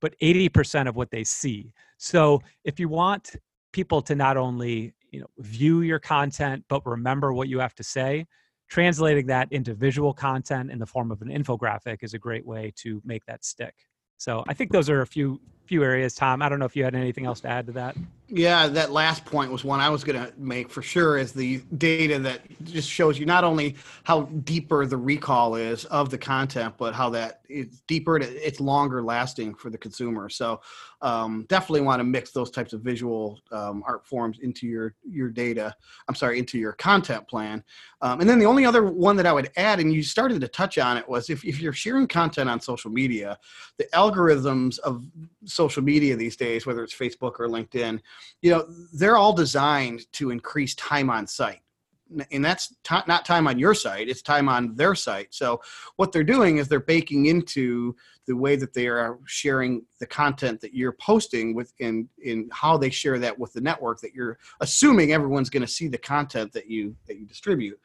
but 0.00 0.14
80% 0.22 0.88
of 0.88 0.94
what 0.94 1.10
they 1.10 1.24
see. 1.24 1.72
So 1.96 2.40
if 2.64 2.78
you 2.78 2.88
want 2.88 3.34
people 3.72 4.00
to 4.02 4.14
not 4.14 4.36
only 4.36 4.94
you 5.10 5.20
know 5.20 5.26
view 5.38 5.80
your 5.80 5.98
content 5.98 6.64
but 6.68 6.84
remember 6.86 7.32
what 7.32 7.48
you 7.48 7.58
have 7.58 7.74
to 7.74 7.82
say 7.82 8.26
translating 8.68 9.26
that 9.26 9.50
into 9.50 9.74
visual 9.74 10.12
content 10.12 10.70
in 10.70 10.78
the 10.78 10.86
form 10.86 11.10
of 11.10 11.22
an 11.22 11.28
infographic 11.28 11.98
is 12.02 12.14
a 12.14 12.18
great 12.18 12.44
way 12.44 12.72
to 12.76 13.00
make 13.04 13.24
that 13.26 13.44
stick 13.44 13.74
so 14.18 14.44
I 14.48 14.54
think 14.54 14.72
those 14.72 14.90
are 14.90 15.00
a 15.00 15.06
few 15.06 15.40
few 15.68 15.84
areas. 15.84 16.14
Tom, 16.14 16.42
I 16.42 16.48
don't 16.48 16.58
know 16.58 16.64
if 16.64 16.74
you 16.74 16.82
had 16.82 16.94
anything 16.94 17.26
else 17.26 17.40
to 17.40 17.48
add 17.48 17.66
to 17.66 17.72
that. 17.72 17.96
Yeah, 18.30 18.66
that 18.66 18.92
last 18.92 19.24
point 19.24 19.50
was 19.50 19.64
one 19.64 19.80
I 19.80 19.88
was 19.88 20.04
going 20.04 20.22
to 20.22 20.32
make 20.36 20.70
for 20.70 20.82
sure. 20.82 21.16
Is 21.16 21.32
the 21.32 21.62
data 21.78 22.18
that 22.18 22.40
just 22.64 22.88
shows 22.88 23.18
you 23.18 23.24
not 23.24 23.42
only 23.42 23.76
how 24.04 24.22
deeper 24.22 24.84
the 24.84 24.98
recall 24.98 25.54
is 25.54 25.86
of 25.86 26.10
the 26.10 26.18
content, 26.18 26.74
but 26.76 26.94
how 26.94 27.08
that 27.10 27.40
it's 27.48 27.80
deeper, 27.86 28.18
it's 28.18 28.60
longer 28.60 29.02
lasting 29.02 29.54
for 29.54 29.70
the 29.70 29.78
consumer. 29.78 30.28
So 30.28 30.60
um, 31.00 31.46
definitely 31.48 31.80
want 31.82 32.00
to 32.00 32.04
mix 32.04 32.32
those 32.32 32.50
types 32.50 32.74
of 32.74 32.82
visual 32.82 33.40
um, 33.50 33.82
art 33.86 34.06
forms 34.06 34.40
into 34.40 34.66
your 34.66 34.94
your 35.08 35.30
data. 35.30 35.74
I'm 36.08 36.14
sorry, 36.14 36.38
into 36.38 36.58
your 36.58 36.72
content 36.72 37.26
plan. 37.28 37.64
Um, 38.02 38.20
and 38.20 38.28
then 38.28 38.38
the 38.38 38.46
only 38.46 38.64
other 38.64 38.84
one 38.84 39.16
that 39.16 39.26
I 39.26 39.32
would 39.32 39.50
add, 39.56 39.80
and 39.80 39.92
you 39.92 40.02
started 40.02 40.40
to 40.40 40.48
touch 40.48 40.76
on 40.76 40.96
it, 40.98 41.08
was 41.08 41.30
if 41.30 41.44
if 41.44 41.60
you're 41.60 41.72
sharing 41.72 42.06
content 42.06 42.50
on 42.50 42.60
social 42.60 42.90
media, 42.90 43.38
the 43.78 43.84
algorithms 43.94 44.78
of 44.80 45.04
social 45.58 45.82
media 45.82 46.14
these 46.14 46.36
days, 46.36 46.66
whether 46.66 46.84
it's 46.84 46.94
Facebook 46.94 47.34
or 47.40 47.48
LinkedIn, 47.48 47.98
you 48.42 48.50
know, 48.50 48.64
they're 48.92 49.16
all 49.16 49.32
designed 49.32 50.00
to 50.12 50.30
increase 50.30 50.74
time 50.76 51.10
on 51.10 51.26
site. 51.26 51.62
And 52.30 52.42
that's 52.42 52.74
t- 52.84 53.06
not 53.06 53.26
time 53.26 53.46
on 53.48 53.58
your 53.58 53.74
site, 53.74 54.08
it's 54.08 54.22
time 54.22 54.48
on 54.48 54.74
their 54.76 54.94
site. 54.94 55.34
So, 55.34 55.60
what 55.96 56.10
they're 56.10 56.24
doing 56.24 56.56
is 56.56 56.66
they're 56.66 56.80
baking 56.80 57.26
into 57.26 57.94
the 58.26 58.34
way 58.34 58.56
that 58.56 58.72
they 58.72 58.86
are 58.86 59.18
sharing 59.26 59.84
the 60.00 60.06
content 60.06 60.62
that 60.62 60.72
you're 60.72 60.96
posting 61.10 61.54
with 61.54 61.74
in, 61.80 62.08
in 62.22 62.48
how 62.50 62.78
they 62.78 62.88
share 62.88 63.18
that 63.18 63.38
with 63.38 63.52
the 63.52 63.60
network 63.60 64.00
that 64.00 64.14
you're 64.14 64.38
assuming 64.60 65.12
everyone's 65.12 65.50
going 65.50 65.66
to 65.66 65.74
see 65.78 65.88
the 65.88 65.98
content 65.98 66.50
that 66.52 66.70
you 66.70 66.96
that 67.06 67.18
you 67.18 67.26
distribute 67.26 67.78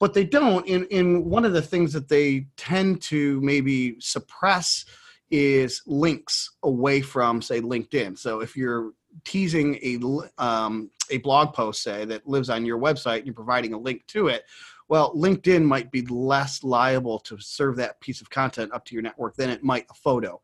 but 0.00 0.14
they 0.14 0.24
don't 0.24 0.66
in 0.66 0.84
in 0.86 1.24
one 1.26 1.44
of 1.44 1.52
the 1.52 1.62
things 1.62 1.92
that 1.92 2.08
they 2.08 2.46
tend 2.56 3.00
to 3.02 3.40
maybe 3.42 3.96
suppress 4.00 4.84
is 5.30 5.82
links 5.86 6.50
away 6.62 7.00
from 7.00 7.40
say 7.40 7.60
linkedin 7.60 8.18
so 8.18 8.40
if 8.40 8.56
you're 8.56 8.92
teasing 9.24 9.76
a 9.82 10.42
um, 10.42 10.90
a 11.10 11.18
blog 11.18 11.52
post 11.52 11.82
say 11.82 12.04
that 12.04 12.26
lives 12.26 12.50
on 12.50 12.64
your 12.64 12.78
website 12.78 13.18
and 13.18 13.26
you're 13.26 13.34
providing 13.34 13.72
a 13.72 13.78
link 13.78 14.06
to 14.06 14.28
it 14.28 14.44
well 14.88 15.14
linkedin 15.14 15.64
might 15.64 15.90
be 15.90 16.02
less 16.06 16.62
liable 16.62 17.18
to 17.18 17.38
serve 17.38 17.76
that 17.76 18.00
piece 18.00 18.20
of 18.20 18.30
content 18.30 18.72
up 18.72 18.84
to 18.84 18.94
your 18.94 19.02
network 19.02 19.36
than 19.36 19.50
it 19.50 19.62
might 19.62 19.86
a 19.90 19.94
photo 19.94 20.40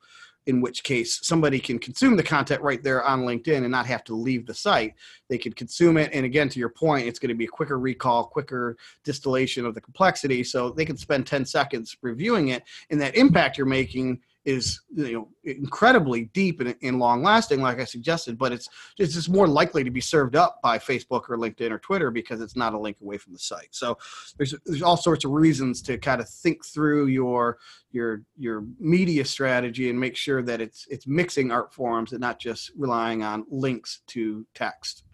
in 0.46 0.60
which 0.60 0.84
case 0.84 1.18
somebody 1.22 1.58
can 1.58 1.78
consume 1.78 2.16
the 2.16 2.22
content 2.22 2.62
right 2.62 2.82
there 2.82 3.04
on 3.04 3.22
LinkedIn 3.22 3.58
and 3.58 3.70
not 3.70 3.86
have 3.86 4.04
to 4.04 4.14
leave 4.14 4.46
the 4.46 4.54
site. 4.54 4.94
They 5.28 5.38
can 5.38 5.52
consume 5.52 5.96
it. 5.96 6.10
And 6.12 6.24
again, 6.24 6.48
to 6.50 6.60
your 6.60 6.68
point, 6.68 7.08
it's 7.08 7.18
going 7.18 7.30
to 7.30 7.34
be 7.34 7.46
a 7.46 7.48
quicker 7.48 7.78
recall, 7.78 8.24
quicker 8.24 8.76
distillation 9.02 9.66
of 9.66 9.74
the 9.74 9.80
complexity. 9.80 10.44
So 10.44 10.70
they 10.70 10.84
can 10.84 10.96
spend 10.96 11.26
10 11.26 11.44
seconds 11.44 11.96
reviewing 12.00 12.48
it. 12.48 12.62
And 12.90 13.00
that 13.00 13.16
impact 13.16 13.58
you're 13.58 13.66
making 13.66 14.20
is 14.46 14.80
you 14.94 15.12
know 15.12 15.28
incredibly 15.44 16.24
deep 16.32 16.60
and, 16.60 16.74
and 16.82 16.98
long 16.98 17.22
lasting 17.22 17.60
like 17.60 17.80
i 17.80 17.84
suggested 17.84 18.38
but 18.38 18.52
it's 18.52 18.68
it's 18.98 19.14
just 19.14 19.28
more 19.28 19.46
likely 19.46 19.84
to 19.84 19.90
be 19.90 20.00
served 20.00 20.36
up 20.36 20.60
by 20.62 20.78
facebook 20.78 21.28
or 21.28 21.36
linkedin 21.36 21.70
or 21.70 21.78
twitter 21.78 22.10
because 22.10 22.40
it's 22.40 22.56
not 22.56 22.72
a 22.72 22.78
link 22.78 22.96
away 23.02 23.18
from 23.18 23.32
the 23.32 23.38
site. 23.38 23.68
So 23.70 23.98
there's 24.36 24.54
there's 24.64 24.82
all 24.82 24.96
sorts 24.96 25.24
of 25.24 25.30
reasons 25.30 25.82
to 25.82 25.98
kind 25.98 26.20
of 26.20 26.28
think 26.28 26.64
through 26.64 27.06
your 27.06 27.58
your 27.92 28.22
your 28.36 28.64
media 28.78 29.24
strategy 29.24 29.90
and 29.90 29.98
make 29.98 30.16
sure 30.16 30.42
that 30.42 30.60
it's 30.60 30.86
it's 30.90 31.06
mixing 31.06 31.50
art 31.50 31.72
forms 31.74 32.12
and 32.12 32.20
not 32.20 32.38
just 32.38 32.70
relying 32.76 33.22
on 33.22 33.44
links 33.50 34.00
to 34.08 34.46
text. 34.54 35.04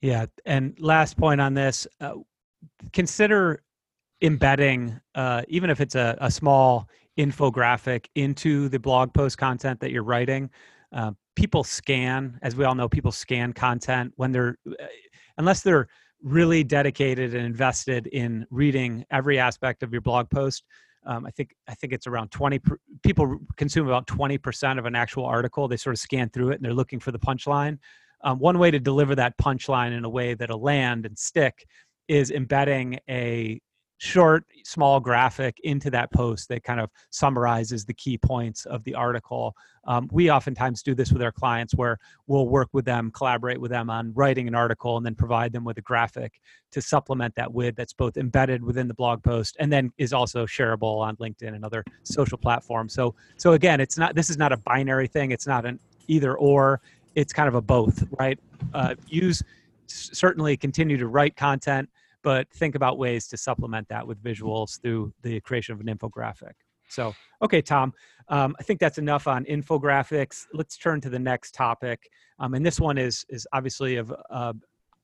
Yeah 0.00 0.26
and 0.46 0.78
last 0.80 1.16
point 1.16 1.40
on 1.40 1.54
this 1.54 1.86
uh, 2.00 2.14
consider 2.92 3.62
embedding 4.22 5.00
uh, 5.14 5.42
even 5.48 5.70
if 5.70 5.80
it's 5.80 5.94
a, 5.94 6.16
a 6.20 6.30
small 6.30 6.88
infographic 7.20 8.06
into 8.14 8.68
the 8.70 8.78
blog 8.78 9.12
post 9.12 9.36
content 9.36 9.78
that 9.80 9.90
you're 9.90 10.02
writing. 10.02 10.48
Uh, 10.90 11.12
people 11.36 11.62
scan, 11.62 12.38
as 12.42 12.56
we 12.56 12.64
all 12.64 12.74
know, 12.74 12.88
people 12.88 13.12
scan 13.12 13.52
content 13.52 14.12
when 14.16 14.32
they're, 14.32 14.56
uh, 14.66 14.86
unless 15.36 15.60
they're 15.60 15.86
really 16.22 16.64
dedicated 16.64 17.34
and 17.34 17.44
invested 17.44 18.06
in 18.08 18.46
reading 18.50 19.04
every 19.10 19.38
aspect 19.38 19.82
of 19.82 19.92
your 19.92 20.00
blog 20.00 20.30
post. 20.30 20.64
Um, 21.06 21.24
I 21.26 21.30
think 21.30 21.54
I 21.66 21.74
think 21.74 21.92
it's 21.92 22.06
around 22.06 22.30
20 22.30 22.60
people 23.02 23.38
consume 23.56 23.86
about 23.86 24.06
20% 24.06 24.78
of 24.78 24.84
an 24.84 24.94
actual 24.94 25.24
article. 25.24 25.66
They 25.66 25.78
sort 25.78 25.94
of 25.94 26.00
scan 26.00 26.28
through 26.28 26.50
it 26.50 26.56
and 26.56 26.64
they're 26.64 26.74
looking 26.74 27.00
for 27.00 27.10
the 27.10 27.18
punchline. 27.18 27.78
Um, 28.22 28.38
one 28.38 28.58
way 28.58 28.70
to 28.70 28.78
deliver 28.78 29.14
that 29.14 29.38
punchline 29.38 29.96
in 29.96 30.04
a 30.04 30.10
way 30.10 30.34
that'll 30.34 30.60
land 30.60 31.06
and 31.06 31.18
stick 31.18 31.64
is 32.06 32.30
embedding 32.30 32.98
a 33.08 33.60
short, 34.00 34.46
small 34.64 34.98
graphic 34.98 35.60
into 35.62 35.90
that 35.90 36.10
post 36.10 36.48
that 36.48 36.64
kind 36.64 36.80
of 36.80 36.90
summarizes 37.10 37.84
the 37.84 37.92
key 37.92 38.16
points 38.16 38.64
of 38.64 38.82
the 38.84 38.94
article. 38.94 39.54
Um, 39.84 40.08
we 40.10 40.30
oftentimes 40.30 40.82
do 40.82 40.94
this 40.94 41.12
with 41.12 41.20
our 41.20 41.30
clients 41.30 41.74
where 41.74 41.98
we'll 42.26 42.48
work 42.48 42.70
with 42.72 42.86
them, 42.86 43.10
collaborate 43.10 43.60
with 43.60 43.70
them 43.70 43.90
on 43.90 44.14
writing 44.14 44.48
an 44.48 44.54
article, 44.54 44.96
and 44.96 45.04
then 45.04 45.14
provide 45.14 45.52
them 45.52 45.64
with 45.64 45.76
a 45.76 45.82
graphic 45.82 46.40
to 46.70 46.80
supplement 46.80 47.34
that 47.34 47.52
with 47.52 47.76
that's 47.76 47.92
both 47.92 48.16
embedded 48.16 48.64
within 48.64 48.88
the 48.88 48.94
blog 48.94 49.22
post 49.22 49.54
and 49.60 49.70
then 49.70 49.92
is 49.98 50.14
also 50.14 50.46
shareable 50.46 51.00
on 51.00 51.14
LinkedIn 51.16 51.54
and 51.54 51.62
other 51.62 51.84
social 52.02 52.38
platforms. 52.38 52.94
So, 52.94 53.14
so 53.36 53.52
again, 53.52 53.82
it's 53.82 53.98
not 53.98 54.14
this 54.14 54.30
is 54.30 54.38
not 54.38 54.50
a 54.50 54.56
binary 54.56 55.08
thing. 55.08 55.30
It's 55.30 55.46
not 55.46 55.66
an 55.66 55.78
either 56.08 56.38
or. 56.38 56.80
It's 57.16 57.34
kind 57.34 57.48
of 57.48 57.54
a 57.54 57.60
both, 57.60 58.02
right? 58.18 58.38
Uh, 58.72 58.94
use 59.08 59.42
certainly 59.88 60.56
continue 60.56 60.96
to 60.96 61.08
write 61.08 61.36
content 61.36 61.90
but 62.22 62.50
think 62.52 62.74
about 62.74 62.98
ways 62.98 63.26
to 63.28 63.36
supplement 63.36 63.88
that 63.88 64.06
with 64.06 64.22
visuals 64.22 64.80
through 64.80 65.12
the 65.22 65.40
creation 65.40 65.74
of 65.74 65.80
an 65.80 65.86
infographic. 65.86 66.52
So, 66.88 67.14
okay, 67.40 67.62
Tom, 67.62 67.92
um, 68.28 68.56
I 68.58 68.62
think 68.62 68.80
that's 68.80 68.98
enough 68.98 69.28
on 69.28 69.44
infographics. 69.44 70.46
Let's 70.52 70.76
turn 70.76 71.00
to 71.02 71.10
the 71.10 71.18
next 71.18 71.54
topic, 71.54 72.10
um, 72.38 72.54
and 72.54 72.66
this 72.66 72.80
one 72.80 72.98
is 72.98 73.24
is 73.28 73.46
obviously 73.52 73.96
of 73.96 74.12
uh, 74.30 74.52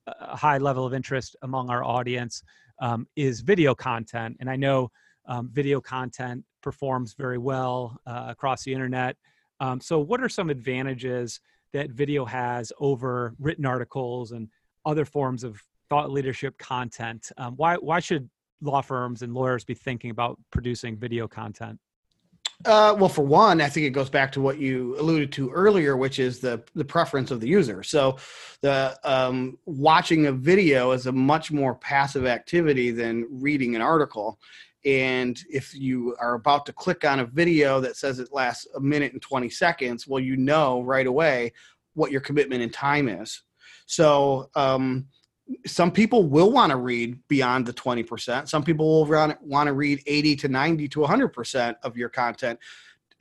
a 0.07 0.37
high 0.37 0.59
level 0.59 0.85
of 0.85 0.95
interest 0.95 1.37
among 1.43 1.71
our 1.71 1.85
audience. 1.85 2.43
Um, 2.79 3.07
is 3.17 3.41
video 3.41 3.75
content, 3.75 4.37
and 4.39 4.51
I 4.51 4.57
know 4.57 4.91
um, 5.27 5.49
video 5.51 5.81
content 5.81 6.45
performs 6.63 7.15
very 7.15 7.39
well 7.39 7.99
uh, 8.07 8.27
across 8.29 8.65
the 8.65 8.73
internet. 8.75 9.17
Um, 9.61 9.81
so, 9.81 9.99
what 9.99 10.21
are 10.21 10.29
some 10.29 10.51
advantages 10.51 11.41
that 11.73 11.91
video 11.91 12.25
has 12.25 12.73
over 12.79 13.35
written 13.39 13.65
articles 13.65 14.33
and 14.33 14.49
other 14.85 15.05
forms 15.05 15.43
of 15.45 15.63
thought 15.89 16.11
leadership 16.11 16.59
content. 16.59 17.31
Um, 17.37 17.55
why 17.57 17.77
why 17.77 18.01
should 18.01 18.29
law 18.61 18.81
firms 18.81 19.23
and 19.23 19.35
lawyers 19.35 19.65
be 19.65 19.75
thinking 19.75 20.11
about 20.11 20.39
producing 20.51 20.97
video 20.97 21.29
content? 21.29 21.79
Uh, 22.65 22.97
well, 22.99 23.09
for 23.09 23.25
one, 23.25 23.61
I 23.61 23.69
think 23.69 23.87
it 23.87 23.91
goes 23.91 24.09
back 24.09 24.33
to 24.33 24.41
what 24.41 24.59
you 24.59 24.99
alluded 24.99 25.31
to 25.33 25.51
earlier, 25.51 25.97
which 25.97 26.19
is 26.19 26.41
the 26.41 26.63
the 26.75 26.85
preference 26.85 27.31
of 27.31 27.41
the 27.41 27.49
user. 27.49 27.83
So, 27.83 28.17
the 28.63 28.99
um, 29.05 29.59
watching 29.67 30.27
a 30.27 30.33
video 30.33 30.93
is 30.93 31.07
a 31.07 31.13
much 31.13 31.53
more 31.53 31.75
passive 31.75 32.25
activity 32.27 32.91
than 32.91 33.27
reading 33.31 33.77
an 33.77 33.83
article. 33.83 34.39
And 34.87 35.39
if 35.51 35.75
you 35.75 36.17
are 36.19 36.35
about 36.35 36.65
to 36.67 36.73
click 36.73 37.05
on 37.05 37.21
a 37.21 37.27
video 37.27 37.81
that 37.81 37.97
says 37.97 38.21
it 38.21 38.33
lasts 38.33 38.67
a 38.77 38.81
minute 38.81 39.13
and 39.13 39.21
20 39.21 39.51
seconds, 39.51 40.07
well, 40.07 40.21
you 40.21 40.37
know 40.37 40.81
right 40.83 41.09
away 41.09 41.53
what 41.95 42.13
your 42.13 42.21
commitment 42.21 42.63
in 42.63 42.71
time 42.71 43.09
is. 43.09 43.43
So, 43.87 44.49
um, 44.55 45.07
some 45.67 45.91
people 45.91 46.29
will 46.29 46.51
want 46.51 46.71
to 46.71 46.77
read 46.77 47.19
beyond 47.29 47.67
the 47.67 47.73
20%. 47.73 48.49
Some 48.49 48.65
people 48.65 48.87
will 48.87 49.37
want 49.41 49.67
to 49.67 49.73
read 49.73 50.03
80 50.07 50.37
to 50.37 50.49
90 50.49 50.89
to 50.89 51.01
100% 51.01 51.75
of 51.83 51.97
your 51.97 52.09
content. 52.09 52.59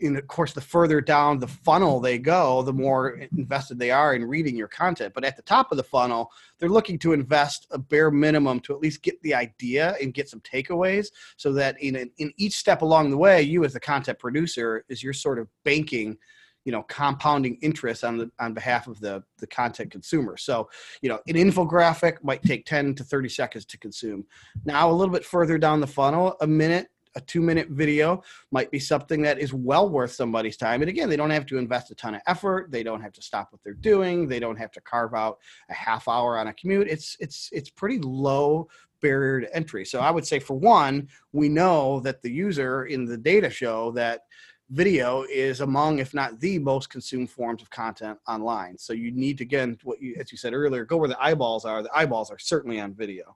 And 0.02 0.18
of 0.18 0.28
course 0.28 0.52
the 0.52 0.60
further 0.60 1.00
down 1.00 1.40
the 1.40 1.48
funnel 1.48 2.02
they 2.02 2.18
go 2.18 2.62
the 2.64 2.74
more 2.74 3.12
invested 3.38 3.80
they 3.80 3.92
are 3.92 4.14
in 4.14 4.26
reading 4.26 4.58
your 4.58 4.68
content 4.68 5.14
but 5.14 5.24
at 5.24 5.38
the 5.38 5.42
top 5.42 5.72
of 5.72 5.78
the 5.78 5.86
funnel 5.86 6.30
they're 6.60 6.68
looking 6.68 7.00
to 7.00 7.14
invest 7.14 7.66
a 7.72 7.78
bare 7.78 8.12
minimum 8.12 8.60
to 8.60 8.74
at 8.74 8.82
least 8.82 9.04
get 9.04 9.22
the 9.22 9.34
idea 9.34 9.96
and 10.02 10.14
get 10.14 10.28
some 10.28 10.42
takeaways 10.42 11.08
so 11.38 11.54
that 11.54 11.82
in 11.82 12.12
in 12.18 12.34
each 12.36 12.58
step 12.58 12.82
along 12.82 13.10
the 13.10 13.18
way 13.18 13.42
you 13.42 13.64
as 13.64 13.72
the 13.72 13.80
content 13.80 14.20
producer 14.20 14.84
is 14.90 15.02
you're 15.02 15.14
sort 15.14 15.40
of 15.40 15.48
banking 15.64 16.18
you 16.66 16.72
know 16.72 16.84
compounding 16.84 17.58
interest 17.62 18.04
on 18.04 18.18
the 18.18 18.30
on 18.40 18.54
behalf 18.54 18.88
of 18.88 19.00
the 19.00 19.24
the 19.38 19.48
content 19.48 19.92
consumer 19.92 20.36
so 20.36 20.70
you 21.02 21.10
know 21.10 21.20
an 21.28 21.36
infographic 21.36 22.24
might 22.24 22.44
take 22.44 22.66
10 22.66 22.96
to 22.96 23.04
30 23.04 23.30
seconds 23.30 23.66
to 23.66 23.78
consume 23.78 24.26
now 24.66 24.90
a 24.90 24.92
little 24.92 25.14
bit 25.14 25.24
further 25.24 25.58
down 25.58 25.80
the 25.80 25.88
funnel 25.88 26.36
a 26.42 26.48
minute 26.48 26.90
a 27.16 27.22
two 27.22 27.42
minute 27.42 27.70
video 27.70 28.22
might 28.52 28.70
be 28.72 28.80
something 28.80 29.22
that 29.22 29.40
is 29.40 29.54
well 29.54 29.90
worth 29.90 30.12
somebody's 30.12 30.58
time. 30.58 30.82
And 30.82 30.90
again, 30.90 31.10
they 31.10 31.16
don't 31.16 31.30
have 31.30 31.46
to 31.48 31.58
invest 31.58 31.92
a 31.92 31.96
ton 31.96 32.16
of 32.16 32.22
effort. 32.28 32.72
They 32.72 32.84
don't 32.84 33.02
have 33.02 33.14
to 33.14 33.22
stop 33.22 33.52
what 33.52 33.64
they're 33.64 33.74
doing. 33.74 34.28
They 34.28 34.40
don't 34.40 34.58
have 34.58 34.72
to 34.72 34.82
carve 34.82 35.14
out 35.14 35.40
a 35.70 35.74
half 35.74 36.08
hour 36.08 36.38
on 36.38 36.48
a 36.48 36.54
commute. 36.54 36.88
It's 36.88 37.16
it's 37.20 37.50
it's 37.54 37.70
pretty 37.70 38.00
low 38.00 38.68
barrier 39.02 39.42
to 39.42 39.56
entry. 39.56 39.86
So 39.86 40.00
I 40.00 40.12
would 40.12 40.26
say 40.26 40.40
for 40.40 40.56
one, 40.56 41.08
we 41.32 41.48
know 41.48 42.00
that 42.02 42.22
the 42.22 42.32
user 42.32 42.86
in 42.86 43.06
the 43.06 43.18
data 43.18 43.50
show 43.50 43.92
that 43.92 44.22
video 44.70 45.24
is 45.32 45.62
among 45.62 46.00
if 46.00 46.14
not 46.14 46.40
the 46.40 46.58
most 46.60 46.90
consumed 46.90 47.30
forms 47.30 47.62
of 47.62 47.70
content 47.70 48.18
online. 48.28 48.78
So 48.78 48.94
you 48.94 49.12
need 49.12 49.38
to 49.38 49.44
again 49.44 49.78
what 49.84 50.02
you 50.02 50.16
as 50.20 50.32
you 50.32 50.38
said 50.38 50.54
earlier 50.54 50.86
go 50.86 50.98
where 50.98 51.10
the 51.10 51.24
eyeballs 51.24 51.66
are. 51.66 51.84
The 51.84 51.96
eyeballs 51.96 52.32
are 52.32 52.40
certainly 52.40 52.80
on 52.80 52.94
video. 52.94 53.36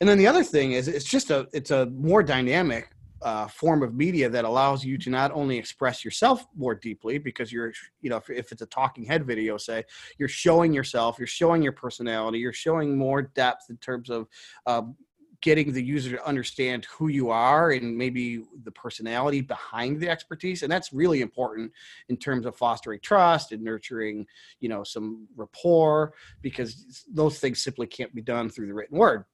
And 0.00 0.08
then 0.08 0.18
the 0.18 0.28
other 0.28 0.44
thing 0.44 0.72
is 0.72 0.86
it's 0.88 1.04
just 1.04 1.30
a 1.30 1.48
it's 1.52 1.70
a 1.70 1.86
more 1.86 2.22
dynamic 2.22 2.90
uh, 3.22 3.48
form 3.48 3.82
of 3.82 3.94
media 3.94 4.28
that 4.28 4.44
allows 4.44 4.84
you 4.84 4.96
to 4.96 5.10
not 5.10 5.32
only 5.32 5.58
express 5.58 6.04
yourself 6.04 6.46
more 6.56 6.74
deeply 6.74 7.18
because 7.18 7.50
you're 7.50 7.72
you 8.00 8.08
know 8.10 8.16
if, 8.16 8.30
if, 8.30 8.52
it's 8.52 8.62
a 8.62 8.66
talking 8.66 9.04
head 9.04 9.26
video 9.26 9.56
say 9.56 9.82
you're 10.18 10.28
showing 10.28 10.72
yourself 10.72 11.18
you're 11.18 11.26
showing 11.26 11.60
your 11.60 11.72
personality 11.72 12.38
you're 12.38 12.52
showing 12.52 12.96
more 12.96 13.22
depth 13.22 13.70
in 13.70 13.76
terms 13.78 14.08
of 14.08 14.28
uh, 14.66 14.82
getting 15.40 15.72
the 15.72 15.82
user 15.82 16.16
to 16.16 16.26
understand 16.26 16.84
who 16.86 17.08
you 17.08 17.30
are 17.30 17.70
and 17.70 17.96
maybe 17.96 18.42
the 18.64 18.72
personality 18.72 19.40
behind 19.40 20.00
the 20.00 20.08
expertise 20.08 20.62
and 20.62 20.72
that's 20.72 20.92
really 20.92 21.20
important 21.20 21.70
in 22.08 22.16
terms 22.16 22.44
of 22.44 22.56
fostering 22.56 22.98
trust 23.00 23.52
and 23.52 23.62
nurturing 23.62 24.26
you 24.60 24.68
know 24.68 24.82
some 24.82 25.28
rapport 25.36 26.12
because 26.42 27.04
those 27.12 27.38
things 27.38 27.62
simply 27.62 27.86
can't 27.86 28.14
be 28.14 28.22
done 28.22 28.48
through 28.48 28.66
the 28.66 28.74
written 28.74 28.98
word. 28.98 29.24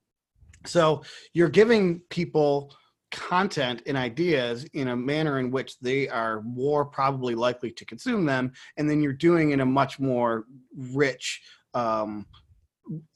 So 0.67 1.03
you're 1.33 1.49
giving 1.49 2.01
people 2.11 2.75
content 3.11 3.83
and 3.87 3.97
ideas 3.97 4.65
in 4.73 4.89
a 4.89 4.97
manner 4.97 5.39
in 5.39 5.51
which 5.51 5.79
they 5.79 6.09
are 6.09 6.43
more 6.43 6.85
probably 6.85 7.35
likely 7.35 7.71
to 7.71 7.85
consume 7.85 8.25
them, 8.25 8.53
and 8.77 8.89
then 8.89 9.03
you're 9.03 9.13
doing 9.13 9.53
in 9.53 9.61
a 9.61 9.67
much 9.67 10.01
more 10.01 10.47
rich, 10.77 11.43
um, 11.75 12.27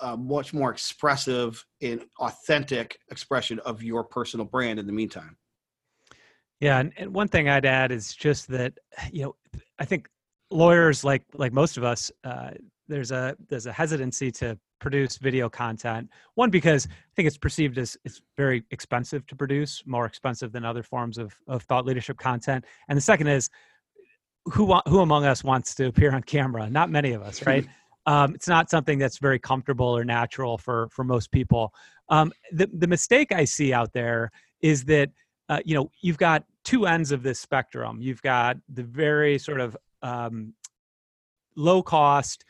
uh, 0.01 0.17
much 0.17 0.55
more 0.55 0.71
expressive 0.71 1.65
and 1.83 2.05
authentic 2.21 2.99
expression 3.11 3.59
of 3.61 3.83
your 3.83 4.05
personal 4.05 4.47
brand 4.47 4.79
in 4.79 4.87
the 4.87 4.93
meantime. 4.93 5.37
Yeah, 6.61 6.79
and, 6.79 6.93
and 6.97 7.15
one 7.15 7.29
thing 7.29 7.49
I'd 7.49 7.67
add 7.67 7.93
is 7.93 8.15
just 8.15 8.49
that 8.49 8.75
you 9.13 9.23
know 9.23 9.37
I 9.79 9.85
think 9.85 10.09
lawyers 10.51 11.05
like 11.05 11.23
like 11.35 11.53
most 11.53 11.77
of 11.77 11.85
us 11.85 12.11
uh, 12.25 12.51
there's 12.89 13.11
a 13.11 13.37
there's 13.49 13.67
a 13.67 13.73
hesitancy 13.73 14.33
to 14.33 14.59
produce 14.81 15.19
video 15.19 15.49
content. 15.49 16.09
One 16.35 16.51
because 16.51 16.87
I 16.87 17.15
think 17.15 17.27
it's 17.27 17.39
perceived 17.39 17.79
as 17.79 17.97
it's 18.05 18.21
very 18.37 18.65
expensive 18.71 19.27
to 19.27 19.37
produce, 19.37 19.83
more 19.87 20.07
expensive 20.07 20.53
than 20.53 20.65
other 20.65 20.83
forms 20.83 21.19
of 21.19 21.35
of 21.47 21.63
thought 21.63 21.87
leadership 21.87 22.19
content. 22.19 22.65
And 22.89 22.97
the 22.97 23.03
second 23.03 23.29
is 23.29 23.51
who 24.47 24.75
who 24.87 25.01
among 25.01 25.27
us 25.27 25.45
wants 25.45 25.75
to 25.77 25.87
appear 25.87 26.13
on 26.13 26.23
camera? 26.23 26.69
Not 26.71 26.91
many 26.91 27.13
of 27.13 27.23
us, 27.23 27.47
right? 27.47 27.67
um, 28.09 28.35
it's 28.35 28.49
not 28.49 28.71
something 28.71 28.99
that's 28.99 29.19
very 29.19 29.39
comfortable 29.39 29.87
or 29.87 30.03
natural 30.03 30.57
for 30.57 30.89
for 30.91 31.05
most 31.05 31.31
people. 31.31 31.75
Um, 32.09 32.33
the 32.51 32.67
the 32.73 32.87
mistake 32.87 33.33
I 33.33 33.45
see 33.45 33.75
out 33.75 33.93
there 33.93 34.31
is 34.63 34.85
that 34.85 35.11
uh, 35.51 35.61
you 35.67 35.75
know 35.75 35.91
you've 36.01 36.17
got 36.17 36.45
two 36.65 36.87
ends 36.87 37.13
of 37.13 37.23
this 37.23 37.39
spectrum. 37.39 38.01
You've 38.01 38.23
got 38.23 38.57
the 38.73 38.83
very 38.83 39.39
sort 39.39 39.61
of 39.61 39.77
um, 40.03 40.55
low 41.55 41.83
cost 41.83 42.47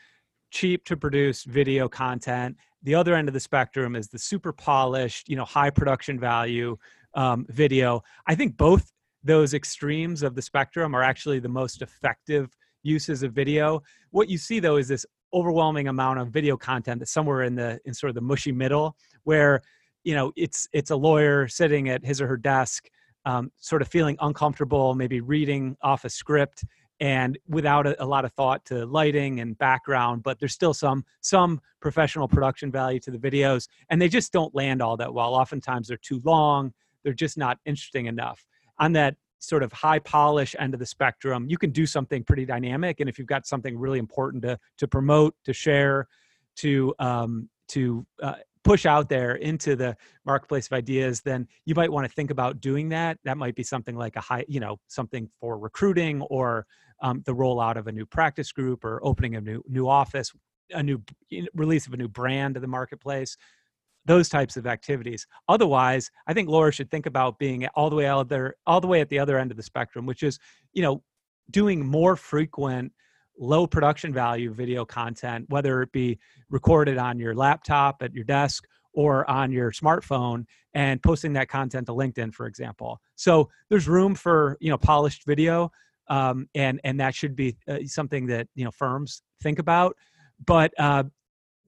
cheap 0.49 0.85
to 0.85 0.95
produce 0.95 1.43
video 1.43 1.89
content. 1.89 2.55
The 2.83 2.95
other 2.95 3.13
end 3.13 3.27
of 3.27 3.33
the 3.33 3.41
spectrum 3.41 3.97
is 3.97 4.07
the 4.07 4.17
super 4.17 4.53
polished, 4.53 5.27
you 5.27 5.35
know, 5.35 5.43
high 5.43 5.71
production 5.71 6.17
value 6.17 6.77
um, 7.15 7.45
video. 7.49 8.01
I 8.27 8.33
think 8.33 8.55
both 8.55 8.93
those 9.25 9.53
extremes 9.53 10.23
of 10.23 10.35
the 10.35 10.41
spectrum 10.41 10.95
are 10.95 11.03
actually 11.03 11.39
the 11.39 11.49
most 11.49 11.81
effective 11.81 12.55
uses 12.81 13.23
of 13.23 13.33
video. 13.33 13.81
What 14.11 14.29
you 14.29 14.37
see 14.37 14.61
though 14.61 14.77
is 14.77 14.87
this 14.87 15.05
overwhelming 15.33 15.87
amount 15.87 16.19
of 16.19 16.29
video 16.29 16.57
content 16.57 16.99
that's 16.99 17.11
somewhere 17.11 17.43
in 17.43 17.55
the 17.55 17.79
in 17.85 17.93
sort 17.93 18.09
of 18.09 18.15
the 18.15 18.21
mushy 18.21 18.51
middle 18.51 18.95
where 19.23 19.61
you 20.03 20.15
know 20.15 20.31
it's 20.35 20.67
it's 20.73 20.91
a 20.91 20.95
lawyer 20.95 21.47
sitting 21.47 21.89
at 21.89 22.03
his 22.03 22.21
or 22.21 22.27
her 22.27 22.37
desk 22.37 22.89
um, 23.25 23.51
sort 23.57 23.81
of 23.81 23.87
feeling 23.87 24.17
uncomfortable 24.21 24.95
maybe 24.95 25.21
reading 25.21 25.75
off 25.81 26.05
a 26.05 26.09
script 26.09 26.63
and 27.01 27.37
without 27.47 27.87
a, 27.87 28.03
a, 28.03 28.05
lot 28.05 28.25
of 28.25 28.33
thought 28.33 28.65
to 28.65 28.85
lighting 28.85 29.39
and 29.39 29.57
background 29.57 30.23
but 30.23 30.39
there's 30.39 30.53
still 30.53 30.73
some 30.73 31.03
some 31.21 31.61
professional 31.79 32.27
production 32.27 32.71
value 32.71 32.99
to 32.99 33.11
the 33.11 33.17
videos 33.17 33.67
and 33.89 34.01
they 34.01 34.09
just 34.09 34.33
don't 34.33 34.53
land 34.55 34.81
all 34.81 34.97
that 34.97 35.13
well. 35.13 35.33
Oftentimes 35.33 35.87
they're 35.87 35.97
too 35.97 36.21
long 36.23 36.73
they're 37.03 37.13
just 37.13 37.37
not 37.37 37.57
interesting 37.65 38.07
enough. 38.07 38.45
On 38.77 38.93
that 38.93 39.15
sort 39.39 39.63
of 39.63 39.71
high 39.71 39.99
polish 39.99 40.55
end 40.59 40.73
of 40.73 40.79
the 40.79 40.85
spectrum 40.85 41.45
you 41.49 41.57
can 41.57 41.71
do 41.71 41.85
something 41.85 42.23
pretty 42.23 42.45
dynamic 42.45 42.99
and 42.99 43.09
if 43.09 43.17
you've 43.17 43.27
got 43.27 43.45
something 43.47 43.77
really 43.77 43.99
important 43.99 44.43
to 44.43 44.57
to 44.77 44.87
promote 44.87 45.33
to 45.43 45.53
share 45.53 46.07
to 46.55 46.93
um, 46.99 47.49
to 47.69 48.05
uh, 48.21 48.33
push 48.63 48.85
out 48.85 49.07
there 49.07 49.35
into 49.35 49.75
the 49.75 49.95
marketplace 50.25 50.67
of 50.67 50.73
ideas 50.73 51.21
then 51.21 51.47
you 51.65 51.73
might 51.75 51.91
want 51.91 52.05
to 52.05 52.13
think 52.13 52.31
about 52.31 52.59
doing 52.59 52.89
that. 52.89 53.17
That 53.23 53.37
might 53.37 53.55
be 53.55 53.63
something 53.63 53.95
like 53.95 54.15
a 54.15 54.21
high 54.21 54.45
you 54.47 54.59
know 54.59 54.77
something 54.87 55.29
for 55.39 55.57
recruiting 55.57 56.21
or 56.23 56.65
um, 57.01 57.23
the 57.25 57.33
rollout 57.33 57.77
of 57.77 57.87
a 57.87 57.91
new 57.91 58.05
practice 58.05 58.51
group 58.51 58.83
or 58.83 58.99
opening 59.03 59.35
a 59.35 59.41
new 59.41 59.63
new 59.67 59.87
office, 59.87 60.33
a 60.71 60.83
new 60.83 61.01
release 61.53 61.87
of 61.87 61.93
a 61.93 61.97
new 61.97 62.09
brand 62.09 62.55
to 62.55 62.59
the 62.59 62.67
marketplace, 62.67 63.37
those 64.05 64.29
types 64.29 64.57
of 64.57 64.65
activities. 64.65 65.27
Otherwise, 65.47 66.09
I 66.27 66.33
think 66.33 66.49
lawyers 66.49 66.75
should 66.75 66.89
think 66.89 67.05
about 67.05 67.37
being 67.37 67.67
all 67.75 67.89
the 67.89 67.95
way 67.95 68.07
out 68.07 68.29
there, 68.29 68.55
all 68.65 68.81
the 68.81 68.87
way 68.87 69.01
at 69.01 69.09
the 69.09 69.19
other 69.19 69.37
end 69.37 69.51
of 69.51 69.57
the 69.57 69.63
spectrum, 69.63 70.05
which 70.05 70.23
is 70.23 70.39
you 70.73 70.81
know 70.81 71.03
doing 71.51 71.85
more 71.85 72.15
frequent 72.15 72.91
low 73.41 73.65
production 73.65 74.13
value 74.13 74.53
video 74.53 74.83
content 74.83 75.45
whether 75.47 75.81
it 75.81 75.91
be 75.93 76.19
recorded 76.49 76.97
on 76.97 77.17
your 77.17 77.33
laptop 77.33 78.03
at 78.03 78.13
your 78.13 78.25
desk 78.25 78.65
or 78.93 79.27
on 79.29 79.49
your 79.49 79.71
smartphone 79.71 80.43
and 80.73 81.01
posting 81.01 81.31
that 81.31 81.47
content 81.47 81.87
to 81.87 81.93
linkedin 81.93 82.33
for 82.33 82.47
example 82.47 82.99
so 83.15 83.49
there's 83.69 83.87
room 83.87 84.13
for 84.13 84.57
you 84.59 84.69
know 84.69 84.77
polished 84.77 85.25
video 85.25 85.71
um, 86.09 86.49
and 86.55 86.81
and 86.83 86.99
that 86.99 87.15
should 87.15 87.35
be 87.35 87.55
uh, 87.67 87.77
something 87.85 88.25
that 88.27 88.47
you 88.55 88.65
know 88.65 88.71
firms 88.71 89.21
think 89.41 89.59
about, 89.59 89.95
but 90.45 90.73
uh, 90.77 91.03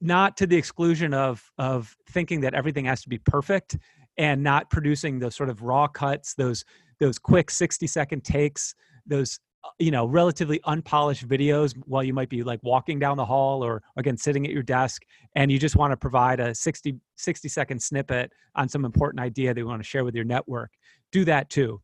not 0.02 0.36
to 0.36 0.46
the 0.46 0.56
exclusion 0.56 1.14
of 1.14 1.50
of 1.58 1.96
thinking 2.10 2.40
that 2.40 2.54
everything 2.54 2.84
has 2.84 3.02
to 3.02 3.08
be 3.08 3.18
perfect 3.18 3.78
and 4.18 4.42
not 4.42 4.68
producing 4.68 5.18
those 5.18 5.34
sort 5.34 5.48
of 5.48 5.62
raw 5.62 5.86
cuts, 5.86 6.34
those 6.34 6.64
those 7.00 7.18
quick 7.18 7.50
sixty 7.50 7.86
second 7.86 8.24
takes, 8.24 8.74
those 9.06 9.38
uh, 9.64 9.68
you 9.78 9.90
know 9.90 10.04
relatively 10.04 10.60
unpolished 10.64 11.26
videos 11.26 11.74
while 11.86 12.02
you 12.02 12.12
might 12.12 12.28
be 12.28 12.42
like 12.42 12.60
walking 12.62 12.98
down 12.98 13.16
the 13.16 13.24
hall 13.24 13.64
or 13.64 13.82
again 13.96 14.16
sitting 14.16 14.44
at 14.44 14.52
your 14.52 14.62
desk 14.62 15.02
and 15.36 15.50
you 15.52 15.58
just 15.58 15.76
want 15.76 15.92
to 15.92 15.96
provide 15.96 16.40
a 16.40 16.54
60 16.54 16.96
60 17.16 17.48
second 17.48 17.80
snippet 17.80 18.32
on 18.56 18.68
some 18.68 18.84
important 18.84 19.20
idea 19.20 19.54
that 19.54 19.60
you 19.60 19.66
want 19.66 19.80
to 19.80 19.88
share 19.88 20.04
with 20.04 20.14
your 20.14 20.24
network. 20.24 20.72
Do 21.12 21.24
that 21.26 21.48
too 21.48 21.80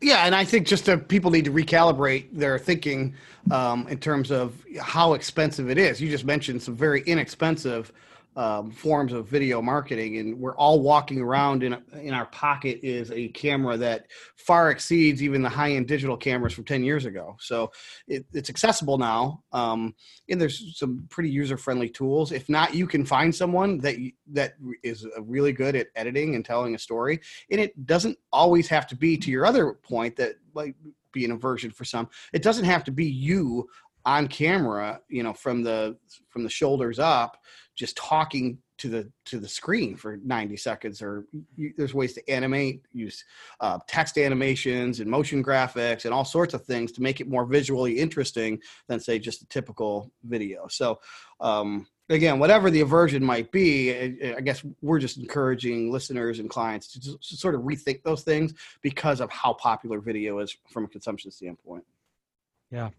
yeah, 0.00 0.26
and 0.26 0.34
I 0.34 0.44
think 0.44 0.66
just 0.66 0.84
that 0.86 1.08
people 1.08 1.30
need 1.30 1.44
to 1.46 1.50
recalibrate 1.50 2.26
their 2.32 2.58
thinking 2.58 3.14
um, 3.50 3.88
in 3.88 3.98
terms 3.98 4.30
of 4.30 4.54
how 4.80 5.14
expensive 5.14 5.70
it 5.70 5.78
is. 5.78 6.00
You 6.00 6.08
just 6.08 6.24
mentioned 6.24 6.62
some 6.62 6.76
very 6.76 7.02
inexpensive 7.02 7.92
um, 8.38 8.70
forms 8.70 9.12
of 9.12 9.28
video 9.28 9.60
marketing, 9.60 10.18
and 10.18 10.38
we're 10.38 10.54
all 10.54 10.80
walking 10.80 11.20
around 11.20 11.64
in 11.64 11.76
in 12.00 12.14
our 12.14 12.26
pocket 12.26 12.78
is 12.84 13.10
a 13.10 13.28
camera 13.30 13.76
that 13.76 14.06
far 14.36 14.70
exceeds 14.70 15.24
even 15.24 15.42
the 15.42 15.48
high 15.48 15.72
end 15.72 15.88
digital 15.88 16.16
cameras 16.16 16.52
from 16.52 16.62
ten 16.62 16.84
years 16.84 17.04
ago. 17.04 17.36
So 17.40 17.72
it, 18.06 18.24
it's 18.32 18.48
accessible 18.48 18.96
now, 18.96 19.42
um, 19.52 19.92
and 20.28 20.40
there's 20.40 20.78
some 20.78 21.08
pretty 21.10 21.30
user 21.30 21.56
friendly 21.56 21.88
tools. 21.88 22.30
If 22.30 22.48
not, 22.48 22.74
you 22.74 22.86
can 22.86 23.04
find 23.04 23.34
someone 23.34 23.78
that 23.78 23.96
that 24.28 24.54
is 24.84 25.04
really 25.20 25.52
good 25.52 25.74
at 25.74 25.88
editing 25.96 26.36
and 26.36 26.44
telling 26.44 26.76
a 26.76 26.78
story, 26.78 27.18
and 27.50 27.60
it 27.60 27.86
doesn't 27.86 28.16
always 28.32 28.68
have 28.68 28.86
to 28.86 28.94
be 28.94 29.16
to 29.16 29.32
your 29.32 29.46
other 29.46 29.72
point 29.72 30.14
that 30.14 30.34
like 30.54 30.76
be 31.10 31.24
an 31.24 31.32
aversion 31.32 31.72
for 31.72 31.84
some. 31.84 32.08
It 32.32 32.44
doesn't 32.44 32.66
have 32.66 32.84
to 32.84 32.92
be 32.92 33.06
you 33.06 33.68
on 34.04 34.26
camera, 34.28 35.00
you 35.08 35.22
know, 35.22 35.34
from 35.34 35.62
the 35.62 35.96
from 36.28 36.44
the 36.44 36.48
shoulders 36.48 36.98
up, 36.98 37.36
just 37.78 37.96
talking 37.96 38.58
to 38.76 38.88
the 38.88 39.10
to 39.24 39.38
the 39.38 39.48
screen 39.48 39.96
for 39.96 40.18
90 40.24 40.56
seconds 40.56 41.00
or 41.00 41.26
you, 41.56 41.72
there's 41.76 41.94
ways 41.94 42.12
to 42.12 42.30
animate 42.30 42.84
use 42.92 43.24
uh, 43.60 43.78
text 43.86 44.18
animations 44.18 44.98
and 44.98 45.08
motion 45.08 45.42
graphics 45.44 46.04
and 46.04 46.12
all 46.12 46.24
sorts 46.24 46.54
of 46.54 46.64
things 46.64 46.90
to 46.90 47.02
make 47.02 47.20
it 47.20 47.28
more 47.28 47.46
visually 47.46 47.98
interesting 47.98 48.60
than 48.88 48.98
say 48.98 49.18
just 49.18 49.42
a 49.42 49.46
typical 49.46 50.10
video. 50.24 50.66
So 50.68 51.00
um, 51.40 51.86
again 52.08 52.38
whatever 52.38 52.70
the 52.70 52.80
aversion 52.80 53.22
might 53.22 53.52
be 53.52 53.92
i 54.34 54.40
guess 54.40 54.64
we're 54.80 54.98
just 54.98 55.18
encouraging 55.18 55.92
listeners 55.92 56.38
and 56.38 56.48
clients 56.48 56.88
to, 56.88 57.00
to 57.00 57.36
sort 57.36 57.54
of 57.54 57.60
rethink 57.60 58.02
those 58.02 58.22
things 58.22 58.54
because 58.80 59.20
of 59.20 59.30
how 59.30 59.52
popular 59.52 60.00
video 60.00 60.38
is 60.38 60.56
from 60.70 60.84
a 60.84 60.88
consumption 60.88 61.30
standpoint. 61.30 61.84
Yeah 62.70 62.90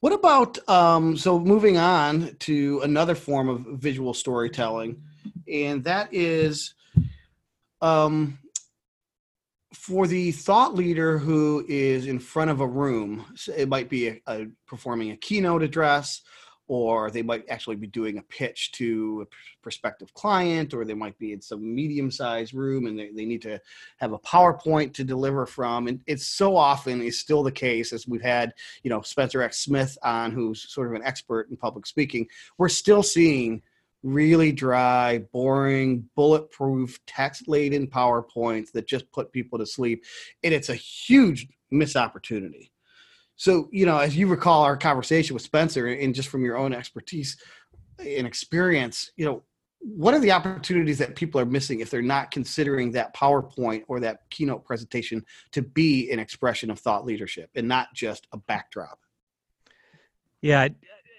what 0.00 0.12
about 0.12 0.68
um, 0.68 1.16
so 1.16 1.38
moving 1.38 1.78
on 1.78 2.36
to 2.40 2.80
another 2.82 3.14
form 3.14 3.48
of 3.48 3.60
visual 3.80 4.14
storytelling, 4.14 5.02
and 5.50 5.84
that 5.84 6.08
is 6.12 6.74
um, 7.80 8.38
for 9.72 10.06
the 10.06 10.32
thought 10.32 10.74
leader 10.74 11.18
who 11.18 11.64
is 11.68 12.06
in 12.06 12.18
front 12.18 12.50
of 12.50 12.60
a 12.60 12.66
room. 12.66 13.24
It 13.56 13.68
might 13.68 13.88
be 13.88 14.08
a, 14.08 14.20
a 14.26 14.46
performing 14.66 15.10
a 15.10 15.16
keynote 15.16 15.62
address, 15.62 16.22
or 16.68 17.10
they 17.10 17.22
might 17.22 17.44
actually 17.48 17.76
be 17.76 17.86
doing 17.86 18.18
a 18.18 18.22
pitch 18.22 18.72
to 18.72 19.26
a 19.26 19.62
prospective 19.62 20.12
client, 20.14 20.74
or 20.74 20.84
they 20.84 20.94
might 20.94 21.18
be 21.18 21.32
in 21.32 21.40
some 21.40 21.74
medium 21.74 22.10
sized 22.10 22.54
room 22.54 22.86
and 22.86 22.98
they, 22.98 23.10
they 23.10 23.24
need 23.24 23.42
to 23.42 23.60
have 23.98 24.12
a 24.12 24.18
PowerPoint 24.20 24.92
to 24.94 25.04
deliver 25.04 25.46
from. 25.46 25.86
And 25.86 26.00
it's 26.06 26.26
so 26.26 26.56
often 26.56 27.00
is 27.02 27.20
still 27.20 27.42
the 27.42 27.52
case 27.52 27.92
as 27.92 28.06
we've 28.06 28.22
had, 28.22 28.52
you 28.82 28.90
know, 28.90 29.02
Spencer 29.02 29.42
X. 29.42 29.58
Smith 29.58 29.96
on, 30.02 30.32
who's 30.32 30.72
sort 30.72 30.88
of 30.88 30.94
an 30.94 31.02
expert 31.04 31.48
in 31.50 31.56
public 31.56 31.86
speaking. 31.86 32.26
We're 32.58 32.68
still 32.68 33.02
seeing 33.02 33.62
really 34.02 34.52
dry, 34.52 35.18
boring, 35.32 36.08
bulletproof, 36.14 36.98
text 37.06 37.48
laden 37.48 37.86
PowerPoints 37.86 38.70
that 38.72 38.86
just 38.86 39.10
put 39.12 39.32
people 39.32 39.58
to 39.58 39.66
sleep. 39.66 40.04
And 40.44 40.54
it's 40.54 40.68
a 40.68 40.74
huge 40.74 41.48
missed 41.70 41.96
opportunity. 41.96 42.70
So, 43.36 43.68
you 43.70 43.86
know, 43.86 43.98
as 43.98 44.16
you 44.16 44.26
recall 44.26 44.62
our 44.62 44.76
conversation 44.76 45.34
with 45.34 45.42
Spencer 45.42 45.86
and 45.86 46.14
just 46.14 46.28
from 46.28 46.44
your 46.44 46.56
own 46.56 46.72
expertise 46.72 47.36
and 47.98 48.26
experience, 48.26 49.12
you 49.16 49.26
know, 49.26 49.42
what 49.80 50.14
are 50.14 50.18
the 50.18 50.32
opportunities 50.32 50.98
that 50.98 51.14
people 51.14 51.40
are 51.40 51.44
missing 51.44 51.80
if 51.80 51.90
they're 51.90 52.02
not 52.02 52.30
considering 52.30 52.90
that 52.92 53.14
PowerPoint 53.14 53.84
or 53.88 54.00
that 54.00 54.28
keynote 54.30 54.64
presentation 54.64 55.24
to 55.52 55.62
be 55.62 56.10
an 56.10 56.18
expression 56.18 56.70
of 56.70 56.78
thought 56.78 57.04
leadership 57.04 57.50
and 57.54 57.68
not 57.68 57.88
just 57.94 58.26
a 58.32 58.38
backdrop? 58.38 58.98
Yeah. 60.40 60.68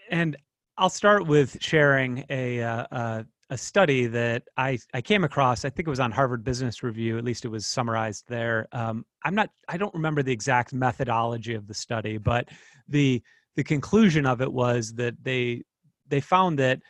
And 0.10 0.38
I'll 0.78 0.90
start 0.90 1.28
with 1.28 1.58
sharing 1.62 2.26
a, 2.30 2.62
uh, 2.62 2.86
uh, 2.92 3.24
a 3.50 3.58
study 3.58 4.08
that 4.08 4.44
I, 4.58 4.78
I 4.94 5.02
came 5.02 5.24
across. 5.24 5.64
I 5.64 5.70
think 5.70 5.88
it 5.88 5.90
was 5.90 6.00
on 6.00 6.12
Harvard 6.12 6.44
Business 6.44 6.84
Review. 6.84 7.18
At 7.18 7.24
least 7.24 7.46
it 7.46 7.50
was 7.50 7.66
summarized 7.66 8.26
there. 8.28 8.68
Um, 8.72 9.06
I'm 9.24 9.36
not. 9.36 9.50
I 9.68 9.78
don't 9.78 9.94
remember 9.94 10.22
the 10.22 10.34
exact 10.34 10.74
methodology 10.74 11.54
of 11.54 11.68
the 11.68 11.74
study, 11.74 12.18
but 12.18 12.50
the 12.88 13.22
the 13.56 13.64
conclusion 13.64 14.26
of 14.26 14.42
it 14.42 14.52
was 14.52 14.94
that 14.96 15.16
they 15.24 15.64
they 16.08 16.20
found 16.20 16.60
that 16.60 16.82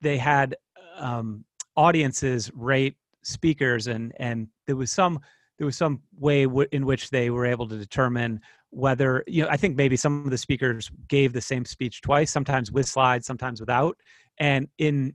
they 0.00 0.16
had 0.16 0.56
um, 0.96 1.44
audiences 1.76 2.50
rate 2.54 2.96
speakers, 3.22 3.86
and 3.86 4.12
and 4.18 4.48
there 4.66 4.76
was 4.76 4.90
some 4.90 5.20
there 5.58 5.66
was 5.66 5.76
some 5.76 6.00
way 6.18 6.44
w- 6.44 6.68
in 6.72 6.86
which 6.86 7.10
they 7.10 7.28
were 7.28 7.44
able 7.44 7.68
to 7.68 7.76
determine 7.76 8.40
whether 8.70 9.24
you 9.26 9.42
know 9.42 9.48
i 9.50 9.56
think 9.56 9.76
maybe 9.76 9.96
some 9.96 10.24
of 10.24 10.30
the 10.30 10.38
speakers 10.38 10.92
gave 11.08 11.32
the 11.32 11.40
same 11.40 11.64
speech 11.64 12.00
twice 12.02 12.30
sometimes 12.30 12.70
with 12.70 12.86
slides 12.86 13.26
sometimes 13.26 13.58
without 13.58 13.96
and 14.38 14.68
in 14.78 15.12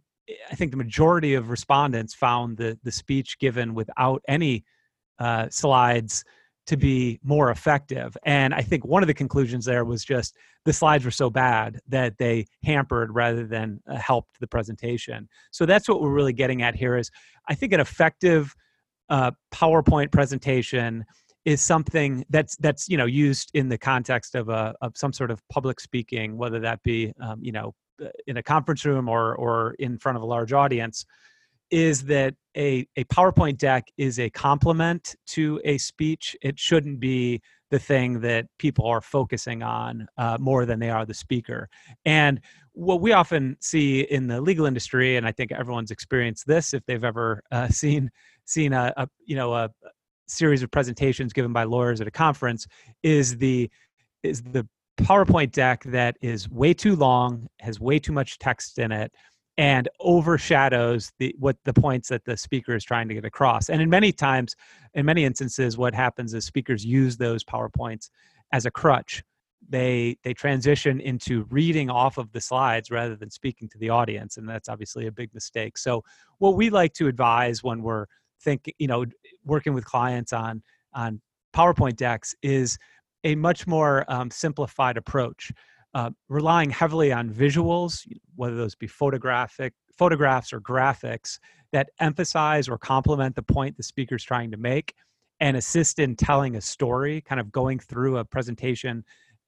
I 0.51 0.55
think 0.55 0.71
the 0.71 0.77
majority 0.77 1.33
of 1.35 1.49
respondents 1.49 2.13
found 2.13 2.57
the 2.57 2.77
the 2.83 2.91
speech 2.91 3.37
given 3.39 3.73
without 3.73 4.21
any 4.27 4.65
uh, 5.19 5.47
slides 5.49 6.23
to 6.67 6.77
be 6.77 7.19
more 7.23 7.51
effective. 7.51 8.17
And 8.25 8.53
I 8.53 8.61
think 8.61 8.85
one 8.85 9.03
of 9.03 9.07
the 9.07 9.13
conclusions 9.13 9.65
there 9.65 9.85
was 9.85 10.03
just 10.03 10.35
the 10.65 10.73
slides 10.73 11.05
were 11.05 11.11
so 11.11 11.29
bad 11.29 11.79
that 11.87 12.17
they 12.17 12.47
hampered 12.63 13.13
rather 13.13 13.45
than 13.45 13.81
uh, 13.87 13.97
helped 13.97 14.39
the 14.39 14.47
presentation. 14.47 15.29
So 15.51 15.65
that's 15.65 15.87
what 15.87 16.01
we're 16.01 16.09
really 16.09 16.33
getting 16.33 16.63
at 16.63 16.75
here. 16.75 16.97
Is 16.97 17.11
I 17.47 17.55
think 17.55 17.71
an 17.73 17.79
effective 17.79 18.55
uh, 19.09 19.31
PowerPoint 19.53 20.11
presentation 20.11 21.05
is 21.45 21.61
something 21.61 22.25
that's 22.31 22.55
that's 22.57 22.89
you 22.89 22.97
know 22.97 23.05
used 23.05 23.51
in 23.53 23.69
the 23.69 23.77
context 23.77 24.33
of 24.33 24.49
a 24.49 24.73
of 24.81 24.97
some 24.97 25.13
sort 25.13 25.29
of 25.29 25.39
public 25.49 25.79
speaking, 25.79 26.35
whether 26.35 26.59
that 26.59 26.81
be 26.81 27.13
um, 27.21 27.39
you 27.43 27.51
know 27.51 27.75
in 28.27 28.37
a 28.37 28.43
conference 28.43 28.85
room 28.85 29.07
or 29.07 29.35
or 29.35 29.75
in 29.79 29.97
front 29.97 30.15
of 30.15 30.21
a 30.21 30.25
large 30.25 30.53
audience 30.53 31.05
is 31.71 32.03
that 32.03 32.35
a, 32.55 32.87
a 32.95 33.03
PowerPoint 33.05 33.57
deck 33.57 33.87
is 33.97 34.19
a 34.19 34.29
complement 34.29 35.15
to 35.27 35.59
a 35.65 35.77
speech. 35.77 36.35
It 36.41 36.59
shouldn't 36.59 36.99
be 36.99 37.41
the 37.71 37.79
thing 37.79 38.21
that 38.21 38.45
people 38.59 38.85
are 38.85 39.01
focusing 39.01 39.63
on 39.63 40.07
uh, 40.17 40.37
more 40.39 40.65
than 40.65 40.79
they 40.79 40.89
are 40.89 41.05
the 41.05 41.13
speaker. 41.13 41.67
And 42.05 42.39
what 42.73 43.01
we 43.01 43.13
often 43.13 43.57
see 43.59 44.01
in 44.01 44.27
the 44.27 44.39
legal 44.39 44.65
industry, 44.65 45.17
and 45.17 45.25
I 45.25 45.31
think 45.31 45.51
everyone's 45.51 45.91
experienced 45.91 46.45
this 46.45 46.73
if 46.73 46.85
they've 46.85 47.03
ever 47.03 47.41
uh, 47.51 47.67
seen 47.69 48.11
seen 48.45 48.73
a, 48.73 48.93
a 48.95 49.07
you 49.25 49.35
know 49.35 49.53
a 49.53 49.69
series 50.27 50.63
of 50.63 50.71
presentations 50.71 51.33
given 51.33 51.53
by 51.53 51.63
lawyers 51.63 52.01
at 52.01 52.07
a 52.07 52.11
conference, 52.11 52.67
is 53.01 53.37
the 53.37 53.69
is 54.23 54.41
the 54.43 54.67
PowerPoint 54.97 55.51
deck 55.51 55.83
that 55.85 56.17
is 56.21 56.49
way 56.49 56.73
too 56.73 56.95
long, 56.95 57.47
has 57.59 57.79
way 57.79 57.99
too 57.99 58.13
much 58.13 58.39
text 58.39 58.79
in 58.79 58.91
it, 58.91 59.11
and 59.57 59.87
overshadows 59.99 61.11
the 61.19 61.35
what 61.39 61.57
the 61.63 61.73
points 61.73 62.09
that 62.09 62.25
the 62.25 62.35
speaker 62.35 62.75
is 62.75 62.83
trying 62.83 63.07
to 63.07 63.13
get 63.13 63.25
across. 63.25 63.69
And 63.69 63.81
in 63.81 63.89
many 63.89 64.11
times, 64.11 64.55
in 64.93 65.05
many 65.05 65.23
instances, 65.25 65.77
what 65.77 65.93
happens 65.93 66.33
is 66.33 66.45
speakers 66.45 66.85
use 66.85 67.17
those 67.17 67.43
PowerPoints 67.43 68.09
as 68.51 68.65
a 68.65 68.71
crutch. 68.71 69.23
They 69.67 70.17
they 70.23 70.33
transition 70.33 70.99
into 70.99 71.45
reading 71.49 71.89
off 71.89 72.17
of 72.17 72.31
the 72.31 72.41
slides 72.41 72.91
rather 72.91 73.15
than 73.15 73.29
speaking 73.31 73.69
to 73.69 73.77
the 73.77 73.89
audience, 73.89 74.37
and 74.37 74.47
that's 74.47 74.69
obviously 74.69 75.07
a 75.07 75.11
big 75.11 75.33
mistake. 75.33 75.77
So, 75.77 76.03
what 76.37 76.55
we 76.55 76.69
like 76.69 76.93
to 76.93 77.07
advise 77.07 77.63
when 77.63 77.81
we're 77.81 78.05
thinking, 78.41 78.73
you 78.77 78.87
know, 78.87 79.05
working 79.43 79.73
with 79.73 79.85
clients 79.85 80.33
on 80.33 80.61
on 80.93 81.21
PowerPoint 81.55 81.95
decks 81.95 82.35
is 82.41 82.77
a 83.25 83.35
much 83.35 83.67
more 83.67 84.05
um, 84.07 84.31
simplified 84.31 84.95
approach, 84.95 85.51
uh, 85.93 86.11
relying 86.29 86.69
heavily 86.69 87.11
on 87.11 87.29
visuals, 87.29 88.07
whether 88.35 88.55
those 88.55 88.75
be 88.75 88.87
photographic 88.87 89.73
photographs 89.97 90.53
or 90.53 90.61
graphics 90.61 91.39
that 91.71 91.89
emphasize 91.99 92.69
or 92.69 92.77
complement 92.77 93.35
the 93.35 93.41
point 93.41 93.75
the 93.77 93.83
speaker 93.83 94.15
is 94.15 94.23
trying 94.23 94.51
to 94.51 94.57
make, 94.57 94.93
and 95.39 95.57
assist 95.57 95.99
in 95.99 96.15
telling 96.15 96.55
a 96.55 96.61
story, 96.61 97.21
kind 97.21 97.41
of 97.41 97.51
going 97.51 97.79
through 97.79 98.17
a 98.17 98.25
presentation 98.25 99.03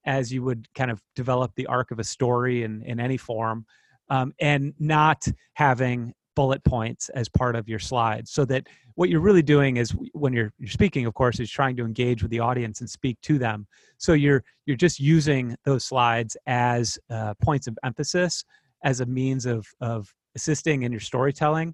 as 0.05 0.31
you 0.31 0.41
would 0.43 0.67
kind 0.73 0.89
of 0.89 1.01
develop 1.15 1.51
the 1.55 1.65
arc 1.67 1.91
of 1.91 1.99
a 1.99 2.03
story 2.03 2.63
in, 2.63 2.81
in 2.83 2.99
any 2.99 3.17
form, 3.17 3.65
um, 4.09 4.33
and 4.39 4.73
not 4.79 5.27
having 5.53 6.13
bullet 6.37 6.63
points 6.63 7.09
as 7.09 7.27
part 7.27 7.55
of 7.55 7.67
your 7.67 7.79
slides 7.79 8.29
so 8.29 8.45
that 8.45 8.67
what 8.93 9.09
you're 9.09 9.19
really 9.19 9.41
doing 9.41 9.77
is 9.77 9.89
when 10.13 10.33
you're, 10.33 10.53
you're 10.59 10.69
speaking 10.69 11.07
of 11.07 11.15
course 11.15 11.39
is 11.39 11.49
trying 11.49 11.75
to 11.75 11.83
engage 11.83 12.21
with 12.21 12.29
the 12.29 12.39
audience 12.39 12.79
and 12.79 12.87
speak 12.87 13.19
to 13.21 13.39
them. 13.39 13.65
So 13.97 14.13
you're 14.13 14.43
you're 14.67 14.77
just 14.77 14.99
using 14.99 15.55
those 15.65 15.83
slides 15.83 16.37
as 16.45 16.99
uh, 17.09 17.33
points 17.41 17.65
of 17.65 17.75
emphasis 17.83 18.45
as 18.83 19.01
a 19.01 19.05
means 19.07 19.47
of 19.47 19.65
of 19.81 20.13
assisting 20.35 20.83
in 20.83 20.91
your 20.91 21.01
storytelling 21.01 21.73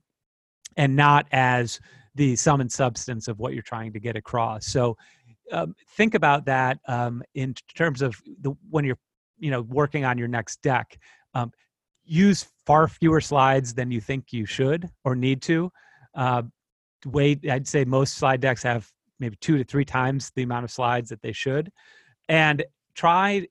and 0.77 0.95
not 0.95 1.27
as 1.33 1.81
the 2.15 2.37
sum 2.37 2.61
and 2.61 2.71
substance 2.71 3.27
of 3.27 3.39
what 3.39 3.53
you're 3.53 3.63
trying 3.63 3.91
to 3.91 3.99
get 3.99 4.15
across. 4.15 4.67
So 4.67 4.95
um, 5.51 5.75
think 5.97 6.15
about 6.15 6.45
that 6.45 6.79
um, 6.87 7.21
in 7.35 7.53
terms 7.75 8.01
of 8.01 8.15
the 8.39 8.53
when 8.69 8.85
you're 8.85 8.99
you 9.39 9.51
know 9.51 9.63
working 9.63 10.05
on 10.05 10.17
your 10.17 10.29
next 10.29 10.61
deck. 10.61 10.97
Um, 11.33 11.51
use 12.05 12.47
far 12.65 12.87
fewer 12.87 13.21
slides 13.21 13.73
than 13.73 13.91
you 13.91 14.01
think 14.01 14.31
you 14.31 14.45
should 14.45 14.89
or 15.03 15.15
need 15.15 15.41
to. 15.43 15.71
Uh, 16.15 16.43
wait, 17.05 17.49
I'd 17.49 17.67
say 17.67 17.85
most 17.85 18.15
slide 18.15 18.41
decks 18.41 18.63
have 18.63 18.89
maybe 19.19 19.37
two 19.37 19.57
to 19.57 19.63
three 19.63 19.85
times 19.85 20.31
the 20.35 20.43
amount 20.43 20.65
of 20.65 20.71
slides 20.71 21.09
that 21.09 21.21
they 21.21 21.31
should, 21.31 21.71
and 22.29 22.63
try 22.95 23.47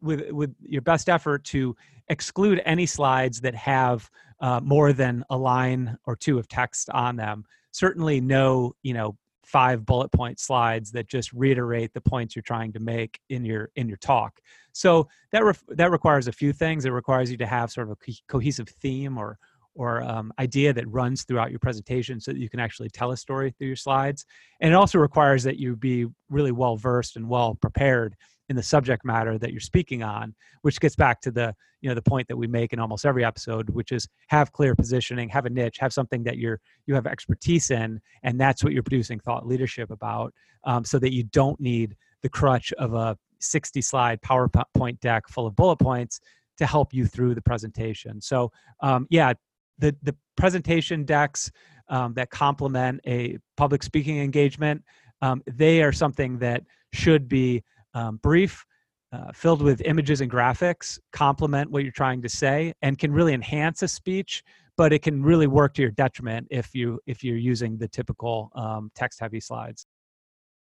with 0.00 0.30
with 0.30 0.54
your 0.62 0.82
best 0.82 1.08
effort 1.08 1.44
to 1.44 1.76
exclude 2.08 2.60
any 2.64 2.86
slides 2.86 3.40
that 3.40 3.54
have 3.54 4.10
uh, 4.40 4.60
more 4.62 4.92
than 4.92 5.24
a 5.30 5.36
line 5.36 5.96
or 6.06 6.16
two 6.16 6.38
of 6.38 6.48
text 6.48 6.90
on 6.90 7.16
them. 7.16 7.44
Certainly, 7.72 8.20
no, 8.20 8.74
you 8.82 8.94
know, 8.94 9.16
five 9.50 9.84
bullet 9.84 10.12
point 10.12 10.38
slides 10.38 10.92
that 10.92 11.08
just 11.08 11.32
reiterate 11.32 11.92
the 11.92 12.00
points 12.00 12.36
you're 12.36 12.42
trying 12.42 12.72
to 12.72 12.78
make 12.78 13.18
in 13.30 13.44
your 13.44 13.70
in 13.74 13.88
your 13.88 13.96
talk. 13.96 14.40
So 14.72 15.08
that 15.32 15.42
that 15.68 15.90
requires 15.90 16.28
a 16.28 16.32
few 16.32 16.52
things. 16.52 16.84
It 16.84 16.90
requires 16.90 17.30
you 17.30 17.36
to 17.38 17.46
have 17.46 17.72
sort 17.72 17.88
of 17.88 17.92
a 17.92 17.96
co- 17.96 18.22
cohesive 18.28 18.68
theme 18.68 19.18
or 19.18 19.38
or 19.74 20.02
um, 20.02 20.32
idea 20.38 20.72
that 20.72 20.88
runs 20.88 21.24
throughout 21.24 21.50
your 21.50 21.60
presentation 21.60 22.20
so 22.20 22.32
that 22.32 22.38
you 22.38 22.48
can 22.48 22.60
actually 22.60 22.90
tell 22.90 23.12
a 23.12 23.16
story 23.16 23.50
through 23.50 23.68
your 23.68 23.76
slides. 23.76 24.24
And 24.60 24.72
it 24.72 24.76
also 24.76 24.98
requires 24.98 25.44
that 25.44 25.58
you 25.58 25.76
be 25.76 26.06
really 26.28 26.52
well 26.52 26.76
versed 26.76 27.16
and 27.16 27.28
well 27.28 27.54
prepared 27.54 28.16
in 28.50 28.56
the 28.56 28.62
subject 28.62 29.04
matter 29.04 29.38
that 29.38 29.52
you're 29.52 29.60
speaking 29.60 30.02
on 30.02 30.34
which 30.62 30.80
gets 30.80 30.96
back 30.96 31.20
to 31.22 31.30
the 31.30 31.54
you 31.80 31.88
know 31.88 31.94
the 31.94 32.02
point 32.02 32.28
that 32.28 32.36
we 32.36 32.46
make 32.46 32.72
in 32.72 32.78
almost 32.78 33.06
every 33.06 33.24
episode 33.24 33.70
which 33.70 33.92
is 33.92 34.06
have 34.26 34.52
clear 34.52 34.74
positioning 34.74 35.28
have 35.28 35.46
a 35.46 35.50
niche 35.50 35.78
have 35.78 35.92
something 35.92 36.22
that 36.24 36.36
you're 36.36 36.60
you 36.86 36.94
have 36.94 37.06
expertise 37.06 37.70
in 37.70 38.00
and 38.22 38.38
that's 38.38 38.62
what 38.62 38.74
you're 38.74 38.82
producing 38.82 39.18
thought 39.20 39.46
leadership 39.46 39.90
about 39.90 40.34
um, 40.64 40.84
so 40.84 40.98
that 40.98 41.14
you 41.14 41.22
don't 41.22 41.58
need 41.60 41.96
the 42.22 42.28
crutch 42.28 42.72
of 42.74 42.92
a 42.92 43.16
60 43.40 43.80
slide 43.80 44.20
powerpoint 44.20 45.00
deck 45.00 45.26
full 45.28 45.46
of 45.46 45.56
bullet 45.56 45.78
points 45.78 46.20
to 46.58 46.66
help 46.66 46.92
you 46.92 47.06
through 47.06 47.34
the 47.34 47.40
presentation. 47.40 48.20
So 48.20 48.52
um, 48.82 49.06
yeah 49.08 49.32
the 49.78 49.96
the 50.02 50.14
presentation 50.36 51.04
decks 51.04 51.50
um, 51.88 52.14
that 52.14 52.30
complement 52.30 53.00
a 53.06 53.38
public 53.56 53.82
speaking 53.82 54.18
engagement 54.18 54.82
um, 55.22 55.42
they 55.46 55.82
are 55.82 55.92
something 55.92 56.38
that 56.38 56.62
should 56.92 57.28
be 57.28 57.62
um, 57.94 58.16
brief, 58.22 58.64
uh, 59.12 59.32
filled 59.32 59.62
with 59.62 59.80
images 59.84 60.20
and 60.20 60.30
graphics, 60.30 60.98
complement 61.12 61.70
what 61.70 61.82
you're 61.82 61.92
trying 61.92 62.22
to 62.22 62.28
say, 62.28 62.72
and 62.82 62.98
can 62.98 63.12
really 63.12 63.34
enhance 63.34 63.82
a 63.82 63.88
speech. 63.88 64.42
But 64.76 64.92
it 64.92 65.00
can 65.02 65.22
really 65.22 65.46
work 65.46 65.74
to 65.74 65.82
your 65.82 65.90
detriment 65.90 66.46
if 66.50 66.74
you 66.74 67.00
if 67.06 67.22
you're 67.22 67.36
using 67.36 67.76
the 67.76 67.88
typical 67.88 68.50
um, 68.54 68.90
text-heavy 68.94 69.40
slides. 69.40 69.86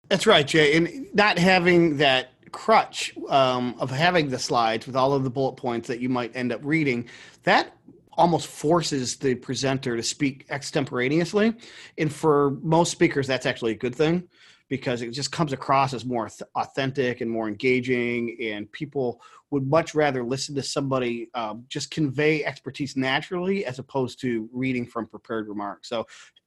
That's 0.09 0.25
right, 0.25 0.47
Jay. 0.47 0.75
And 0.75 1.13
not 1.13 1.37
having 1.37 1.97
that 1.97 2.29
crutch 2.51 3.13
um, 3.29 3.75
of 3.77 3.91
having 3.91 4.29
the 4.29 4.39
slides 4.39 4.87
with 4.87 4.95
all 4.95 5.13
of 5.13 5.23
the 5.23 5.29
bullet 5.29 5.57
points 5.57 5.87
that 5.89 5.99
you 5.99 6.09
might 6.09 6.35
end 6.35 6.51
up 6.51 6.61
reading, 6.63 7.07
that 7.43 7.73
almost 8.13 8.47
forces 8.47 9.17
the 9.17 9.35
presenter 9.35 9.95
to 9.95 10.01
speak 10.01 10.45
extemporaneously. 10.49 11.53
And 11.97 12.11
for 12.11 12.51
most 12.63 12.91
speakers, 12.91 13.27
that's 13.27 13.45
actually 13.45 13.73
a 13.73 13.77
good 13.77 13.93
thing 13.93 14.27
because 14.69 15.01
it 15.01 15.11
just 15.11 15.31
comes 15.31 15.53
across 15.53 15.93
as 15.93 16.05
more 16.05 16.29
authentic 16.55 17.21
and 17.21 17.31
more 17.31 17.47
engaging 17.47 18.37
and 18.41 18.71
people 18.71 19.21
would 19.49 19.65
much 19.67 19.95
rather 19.95 20.23
listen 20.23 20.53
to 20.55 20.63
somebody 20.63 21.29
um, 21.33 21.63
just 21.69 21.89
convey 21.89 22.43
expertise 22.43 22.97
naturally 22.97 23.65
as 23.65 23.79
opposed 23.79 24.19
to 24.19 24.49
reading 24.51 24.85
from 24.85 25.07
prepared 25.07 25.47
remarks. 25.47 25.87
So 25.87 26.05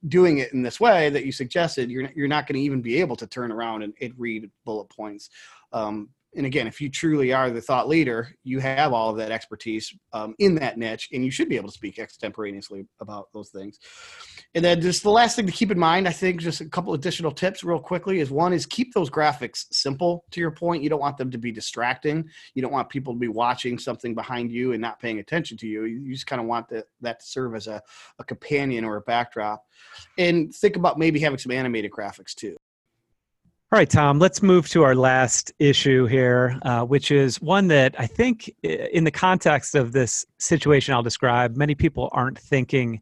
doing 0.09 0.38
it 0.38 0.52
in 0.52 0.62
this 0.62 0.80
way 0.80 1.11
that 1.11 1.24
you 1.24 1.33
suggested 1.33 1.90
you're, 1.90 2.11
you're 2.14 2.28
not 2.28 2.46
going 2.46 2.56
to 2.56 2.64
even 2.64 2.83
be 2.83 3.00
able 3.00 3.16
to 3.16 3.26
turn 3.26 3.52
around 3.52 3.83
and, 3.83 3.94
and 4.00 4.14
read 4.18 4.50
bullet 4.64 4.88
points. 4.90 5.30
Um, 5.72 6.11
and 6.37 6.47
again, 6.47 6.69
if 6.69 6.81
you 6.81 6.88
truly 6.88 7.33
are 7.33 7.51
the 7.51 7.61
thought 7.61 7.88
leader, 7.88 8.35
you 8.45 8.61
have 8.61 8.93
all 8.93 9.11
of 9.11 9.16
that 9.16 9.33
expertise 9.33 9.93
um, 10.12 10.35
in 10.38 10.55
that 10.57 10.79
niche, 10.79 11.09
and 11.12 11.25
you 11.25 11.31
should 11.31 11.49
be 11.49 11.57
able 11.57 11.69
to 11.69 11.75
speak 11.75 11.99
extemporaneously 11.99 12.87
about 13.01 13.29
those 13.35 13.51
things. 13.51 13.79
And 14.55 14.64
then 14.64 14.81
just 14.81 15.03
the 15.03 15.11
last 15.11 15.35
thing 15.35 15.47
to 15.47 15.53
keep 15.53 15.73
in 15.73 15.79
mind, 15.79 16.07
I 16.07 16.12
think, 16.12 16.40
just 16.40 16.61
a 16.61 16.69
couple 16.69 16.95
additional 16.95 17.33
tips, 17.33 17.64
real 17.64 17.81
quickly, 17.81 18.21
is 18.21 18.31
one 18.31 18.53
is 18.53 18.64
keep 18.64 18.95
those 18.95 19.11
graphics 19.11 19.66
simple. 19.73 20.25
To 20.31 20.40
your 20.40 20.53
point, 20.53 20.85
you 20.85 20.88
don't 20.88 21.01
want 21.01 21.16
them 21.16 21.33
to 21.33 21.38
be 21.38 21.51
distracting. 21.51 22.29
You 22.55 22.62
don't 22.62 22.73
want 22.73 22.88
people 22.88 23.12
to 23.12 23.19
be 23.19 23.29
watching 23.29 23.79
something 23.79 24.14
behind 24.14 24.53
you 24.53 24.73
and 24.73 24.81
not 24.81 25.01
paying 25.01 25.19
attention 25.19 25.57
to 25.59 25.66
you. 25.66 25.85
You 25.85 26.12
just 26.12 26.27
kind 26.27 26.40
of 26.40 26.47
want 26.47 26.69
that 26.69 26.87
that 27.01 27.21
to 27.21 27.27
serve 27.27 27.57
as 27.57 27.66
a, 27.66 27.83
a 28.21 28.25
companion 28.25 28.85
or 28.85 28.97
a 28.97 29.03
backdrop. 29.03 29.64
And 30.16 30.55
think 30.55 30.77
about 30.77 30.99
maybe 30.99 31.19
having 31.19 31.38
some 31.38 31.53
animated 31.53 31.90
graphics 31.90 32.35
too. 32.35 32.57
All 33.72 33.78
right, 33.78 33.88
Tom, 33.88 34.18
let's 34.18 34.42
move 34.42 34.68
to 34.70 34.83
our 34.83 34.96
last 34.96 35.52
issue 35.61 36.06
here, 36.06 36.59
uh, 36.62 36.85
which 36.85 37.12
is 37.12 37.40
one 37.40 37.68
that 37.68 37.94
I 38.00 38.06
think, 38.09 38.52
in 38.64 39.04
the 39.04 39.12
context 39.12 39.76
of 39.76 39.92
this 39.92 40.26
situation 40.40 40.92
I'll 40.92 41.04
describe, 41.04 41.54
many 41.54 41.76
people 41.76 42.09
aren't 42.11 42.37
thinking 42.37 43.00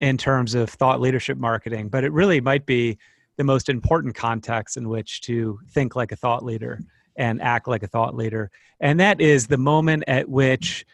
in 0.00 0.16
terms 0.16 0.54
of 0.54 0.70
thought 0.70 1.02
leadership 1.02 1.36
marketing, 1.36 1.90
but 1.90 2.04
it 2.04 2.12
really 2.12 2.40
might 2.40 2.64
be 2.64 2.96
the 3.36 3.44
most 3.44 3.68
important 3.68 4.14
context 4.14 4.78
in 4.78 4.88
which 4.88 5.20
to 5.22 5.60
think 5.72 5.94
like 5.94 6.10
a 6.10 6.16
thought 6.16 6.42
leader 6.42 6.80
and 7.16 7.42
act 7.42 7.68
like 7.68 7.82
a 7.82 7.86
thought 7.86 8.14
leader. 8.14 8.50
And 8.80 8.98
that 9.00 9.20
is 9.20 9.46
the 9.46 9.58
moment 9.58 10.04
at 10.08 10.26
which 10.26 10.86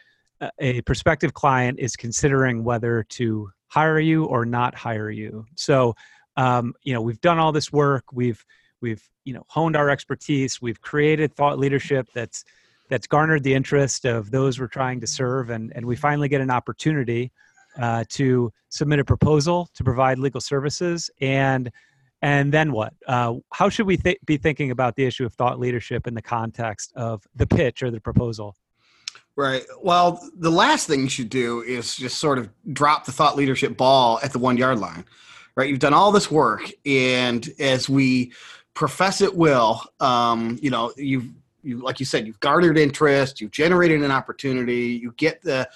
a 0.59 0.81
prospective 0.81 1.33
client 1.33 1.79
is 1.79 1.95
considering 1.95 2.65
whether 2.65 3.03
to 3.11 3.49
hire 3.67 3.97
you 3.97 4.25
or 4.25 4.45
not 4.45 4.75
hire 4.75 5.09
you. 5.09 5.45
So, 5.55 5.95
um, 6.35 6.73
you 6.83 6.93
know, 6.93 7.01
we've 7.01 7.21
done 7.21 7.39
all 7.39 7.53
this 7.53 7.71
work, 7.71 8.03
we've 8.11 8.43
we've 8.85 9.09
you 9.23 9.33
know 9.33 9.43
honed 9.47 9.75
our 9.75 9.89
expertise 9.89 10.61
we've 10.61 10.79
created 10.81 11.33
thought 11.33 11.57
leadership 11.57 12.07
that's 12.13 12.45
that's 12.89 13.07
garnered 13.07 13.43
the 13.43 13.53
interest 13.53 14.05
of 14.05 14.29
those 14.29 14.59
we're 14.59 14.67
trying 14.67 14.99
to 15.01 15.07
serve 15.07 15.49
and 15.49 15.73
and 15.75 15.83
we 15.85 15.95
finally 15.95 16.29
get 16.29 16.39
an 16.39 16.51
opportunity 16.51 17.31
uh, 17.79 18.03
to 18.07 18.51
submit 18.69 18.99
a 18.99 19.03
proposal 19.03 19.67
to 19.73 19.83
provide 19.83 20.19
legal 20.19 20.39
services 20.39 21.09
and 21.19 21.71
and 22.21 22.53
then 22.53 22.71
what 22.71 22.93
uh, 23.07 23.33
how 23.51 23.67
should 23.69 23.87
we 23.87 23.97
th- 23.97 24.19
be 24.25 24.37
thinking 24.37 24.69
about 24.69 24.95
the 24.95 25.03
issue 25.03 25.25
of 25.25 25.33
thought 25.33 25.59
leadership 25.59 26.05
in 26.05 26.13
the 26.13 26.21
context 26.21 26.93
of 26.95 27.23
the 27.35 27.47
pitch 27.47 27.81
or 27.81 27.89
the 27.89 27.99
proposal 27.99 28.55
Right. 29.37 29.65
Well, 29.81 30.21
the 30.37 30.49
last 30.49 30.87
thing 30.87 31.01
you 31.01 31.09
should 31.09 31.29
do 31.29 31.61
is 31.61 31.95
just 31.95 32.19
sort 32.19 32.37
of 32.37 32.49
drop 32.71 33.05
the 33.05 33.11
thought 33.11 33.35
leadership 33.35 33.75
ball 33.75 34.19
at 34.23 34.31
the 34.31 34.39
one 34.39 34.55
yard 34.55 34.79
line. 34.79 35.03
Right. 35.57 35.69
You've 35.69 35.79
done 35.79 35.93
all 35.93 36.11
this 36.11 36.31
work. 36.31 36.71
And 36.85 37.47
as 37.59 37.89
we 37.89 38.31
profess 38.75 39.21
it 39.21 39.35
will. 39.35 39.81
Um, 39.99 40.59
you 40.61 40.69
know, 40.69 40.93
you've 40.95 41.31
you 41.63 41.79
like 41.79 41.99
you 41.99 42.05
said, 42.05 42.27
you've 42.27 42.39
garnered 42.39 42.77
interest, 42.77 43.41
you've 43.41 43.51
generated 43.51 44.03
an 44.03 44.11
opportunity, 44.11 44.99
you 45.01 45.13
get 45.17 45.41
the 45.41 45.67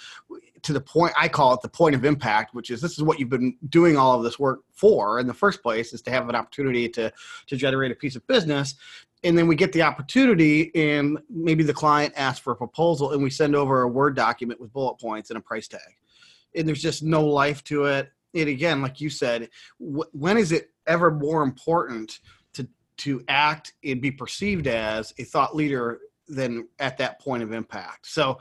to 0.62 0.74
the 0.74 0.82
point 0.82 1.14
I 1.18 1.28
call 1.28 1.54
it 1.54 1.62
the 1.62 1.70
point 1.70 1.96
of 1.96 2.06
impact, 2.06 2.54
which 2.54 2.70
is 2.70 2.80
this 2.82 2.92
is 2.92 3.04
what 3.04 3.20
you've 3.20 3.30
been 3.30 3.58
doing 3.70 3.98
all 3.98 4.16
of 4.16 4.24
this 4.24 4.38
work 4.38 4.60
for 4.72 5.20
in 5.20 5.26
the 5.26 5.34
first 5.34 5.64
place, 5.64 5.94
is 5.94 6.02
to 6.04 6.12
have 6.12 6.30
an 6.30 6.36
opportunity 6.36 6.88
to 6.90 7.12
to 7.48 7.56
generate 7.56 7.92
a 7.92 7.96
piece 7.96 8.16
of 8.16 8.26
business. 8.28 8.76
And 9.24 9.38
then 9.38 9.48
we 9.48 9.56
get 9.56 9.74
the 9.74 9.82
opportunity, 9.82 10.72
and 10.76 11.18
maybe 11.30 11.64
the 11.64 11.74
client 11.74 12.14
asks 12.16 12.40
for 12.40 12.54
a 12.54 12.56
proposal, 12.56 13.12
and 13.12 13.22
we 13.22 13.30
send 13.30 13.54
over 13.54 13.82
a 13.82 13.88
Word 13.88 14.16
document 14.16 14.62
with 14.62 14.72
bullet 14.72 14.98
points 14.98 15.30
and 15.30 15.38
a 15.38 15.42
price 15.42 15.68
tag. 15.68 15.82
And 16.56 16.66
there's 16.66 16.82
just 16.82 17.04
no 17.04 17.26
life 17.26 17.64
to 17.66 17.86
it. 17.86 18.12
And 18.34 18.48
again, 18.48 18.82
like 18.82 19.02
you 19.02 19.10
said, 19.10 19.50
wh- 19.78 20.14
when 20.14 20.38
is 20.38 20.54
it 20.54 20.70
ever 20.88 21.12
more 21.12 21.44
important 21.44 22.20
to 23.00 23.24
act 23.28 23.74
and 23.84 24.02
be 24.02 24.12
perceived 24.12 24.68
as 24.68 25.14
a 25.18 25.24
thought 25.24 25.56
leader 25.56 26.00
than 26.28 26.68
at 26.80 26.98
that 26.98 27.20
point 27.20 27.44
of 27.44 27.52
impact. 27.52 28.08
So 28.08 28.40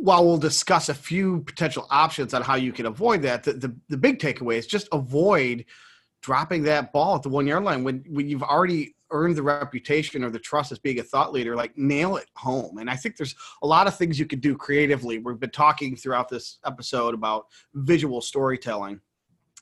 while 0.00 0.24
we'll 0.24 0.38
discuss 0.38 0.88
a 0.88 0.94
few 0.94 1.42
potential 1.42 1.86
options 1.90 2.32
on 2.32 2.42
how 2.42 2.54
you 2.54 2.72
can 2.72 2.86
avoid 2.86 3.22
that, 3.22 3.44
the, 3.44 3.52
the, 3.52 3.76
the 3.90 3.98
big 3.98 4.18
takeaway 4.18 4.56
is 4.56 4.66
just 4.66 4.88
avoid 4.92 5.66
dropping 6.22 6.62
that 6.62 6.92
ball 6.92 7.16
at 7.16 7.22
the 7.22 7.28
one 7.28 7.46
yard 7.46 7.64
line 7.64 7.84
when, 7.84 8.04
when 8.08 8.28
you've 8.28 8.42
already 8.42 8.94
earned 9.10 9.36
the 9.36 9.42
reputation 9.42 10.24
or 10.24 10.30
the 10.30 10.38
trust 10.38 10.72
as 10.72 10.78
being 10.78 11.00
a 11.00 11.02
thought 11.02 11.32
leader, 11.32 11.56
like 11.56 11.76
nail 11.76 12.16
it 12.16 12.28
home. 12.36 12.78
And 12.78 12.88
I 12.88 12.96
think 12.96 13.16
there's 13.16 13.34
a 13.62 13.66
lot 13.66 13.86
of 13.86 13.96
things 13.96 14.18
you 14.18 14.26
could 14.26 14.40
do 14.40 14.56
creatively. 14.56 15.18
We've 15.18 15.40
been 15.40 15.50
talking 15.50 15.96
throughout 15.96 16.28
this 16.28 16.58
episode 16.64 17.14
about 17.14 17.46
visual 17.74 18.20
storytelling 18.20 19.00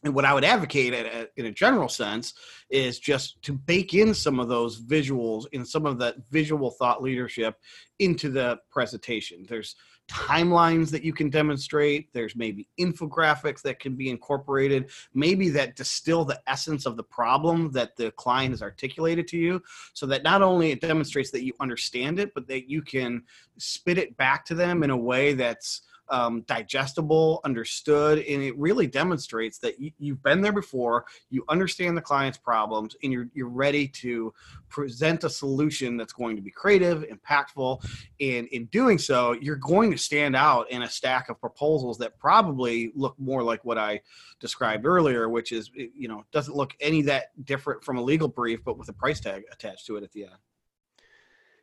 and 0.04 0.14
what 0.14 0.24
I 0.24 0.32
would 0.32 0.44
advocate 0.44 1.28
in 1.37 1.46
a 1.46 1.50
general 1.50 1.88
sense 1.88 2.34
is 2.70 2.98
just 2.98 3.42
to 3.42 3.52
bake 3.52 3.94
in 3.94 4.14
some 4.14 4.38
of 4.38 4.48
those 4.48 4.80
visuals 4.80 5.46
and 5.52 5.66
some 5.66 5.87
of 5.87 5.98
that 5.98 6.16
visual 6.30 6.70
thought 6.70 7.02
leadership 7.02 7.56
into 7.98 8.30
the 8.30 8.58
presentation. 8.70 9.44
There's 9.48 9.74
timelines 10.08 10.90
that 10.90 11.04
you 11.04 11.12
can 11.12 11.28
demonstrate. 11.28 12.12
There's 12.14 12.34
maybe 12.34 12.68
infographics 12.80 13.61
that 13.62 13.78
can 13.78 13.94
be 13.94 14.08
incorporated, 14.08 14.90
maybe 15.12 15.50
that 15.50 15.76
distill 15.76 16.24
the 16.24 16.40
essence 16.46 16.87
of 16.87 16.96
the 16.96 17.02
problem 17.02 17.70
that 17.72 17.96
the 17.96 18.11
client 18.12 18.52
has 18.52 18.62
articulated 18.62 19.28
to 19.28 19.37
you, 19.37 19.61
so 19.92 20.06
that 20.06 20.22
not 20.22 20.42
only 20.42 20.70
it 20.70 20.80
demonstrates 20.80 21.30
that 21.32 21.44
you 21.44 21.52
understand 21.61 22.18
it, 22.18 22.32
but 22.34 22.48
that 22.48 22.70
you 22.70 22.80
can 22.82 23.22
spit 23.58 23.98
it 23.98 24.16
back 24.16 24.46
to 24.46 24.54
them 24.54 24.82
in 24.82 24.90
a 24.90 24.96
way 24.96 25.34
that's 25.34 25.82
um, 26.11 26.42
digestible, 26.42 27.40
understood, 27.44 28.18
and 28.18 28.42
it 28.42 28.57
really 28.59 28.87
demonstrates 28.87 29.59
that 29.59 29.79
you, 29.79 30.14
have 30.14 30.23
been 30.23 30.40
there 30.40 30.53
before. 30.53 31.05
You 31.31 31.44
understand 31.49 31.97
the 31.97 32.03
client's 32.03 32.38
problems, 32.38 32.97
and 33.03 33.12
you're 33.12 33.29
you're 33.35 33.49
ready 33.49 33.88
to 33.88 34.33
present 34.68 35.25
a 35.25 35.31
solution 35.31 35.97
that's 35.97 36.12
going 36.12 36.37
to 36.37 36.42
be 36.42 36.51
creative, 36.51 37.05
impactful, 37.05 37.85
and 38.21 38.47
in 38.49 38.66
doing 38.66 38.99
so, 38.99 39.33
you're 39.33 39.57
going 39.57 39.90
to 39.90 39.99
stand 39.99 40.37
out 40.37 40.71
in 40.71 40.83
a 40.83 40.88
stack 40.88 41.29
of 41.29 41.40
proposals 41.40 41.99
that 41.99 42.18
probably 42.18 42.92
look 42.94 43.14
more 43.18 43.42
like 43.42 43.64
what 43.64 43.79
I 43.79 44.01
described 44.40 44.87
earlier, 44.87 45.29
which 45.29 45.53
is 45.53 45.71
you 45.75 46.09
know 46.09 46.25
doesn't 46.33 46.57
look 46.57 46.75
any 46.81 47.03
that 47.03 47.33
different 47.44 47.85
from 47.85 47.99
a 47.99 48.03
legal 48.03 48.29
brief, 48.29 48.64
but 48.64 48.79
with 48.79 48.88
a 48.88 48.94
price 48.94 49.21
tag 49.21 49.44
attached 49.53 49.87
to 49.87 49.97
it 49.97 50.03
at 50.03 50.12
the 50.12 50.25
end. 50.25 50.37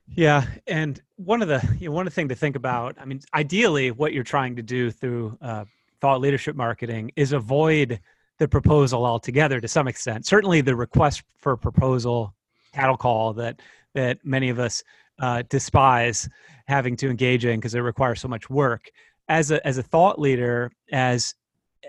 Yeah, 0.07 0.45
and 0.67 1.01
one 1.15 1.41
of 1.41 1.47
the 1.47 1.61
you 1.79 1.89
know, 1.89 1.95
one 1.95 2.07
of 2.07 2.13
the 2.13 2.15
thing 2.15 2.29
to 2.29 2.35
think 2.35 2.55
about. 2.55 2.95
I 2.99 3.05
mean, 3.05 3.21
ideally, 3.33 3.91
what 3.91 4.13
you're 4.13 4.23
trying 4.23 4.55
to 4.55 4.61
do 4.61 4.91
through 4.91 5.37
uh, 5.41 5.65
thought 5.99 6.21
leadership 6.21 6.55
marketing 6.55 7.11
is 7.15 7.33
avoid 7.33 7.99
the 8.37 8.47
proposal 8.47 9.05
altogether 9.05 9.59
to 9.59 9.67
some 9.67 9.87
extent. 9.87 10.25
Certainly, 10.25 10.61
the 10.61 10.75
request 10.75 11.23
for 11.37 11.57
proposal 11.57 12.33
cattle 12.73 12.97
call 12.97 13.33
that 13.33 13.61
that 13.93 14.19
many 14.23 14.49
of 14.49 14.59
us 14.59 14.83
uh, 15.19 15.43
despise 15.49 16.29
having 16.67 16.95
to 16.97 17.09
engage 17.09 17.45
in 17.45 17.59
because 17.59 17.75
it 17.75 17.79
requires 17.79 18.21
so 18.21 18.27
much 18.27 18.49
work. 18.49 18.89
As 19.27 19.51
a 19.51 19.65
as 19.65 19.77
a 19.77 19.83
thought 19.83 20.19
leader, 20.19 20.71
as, 20.91 21.33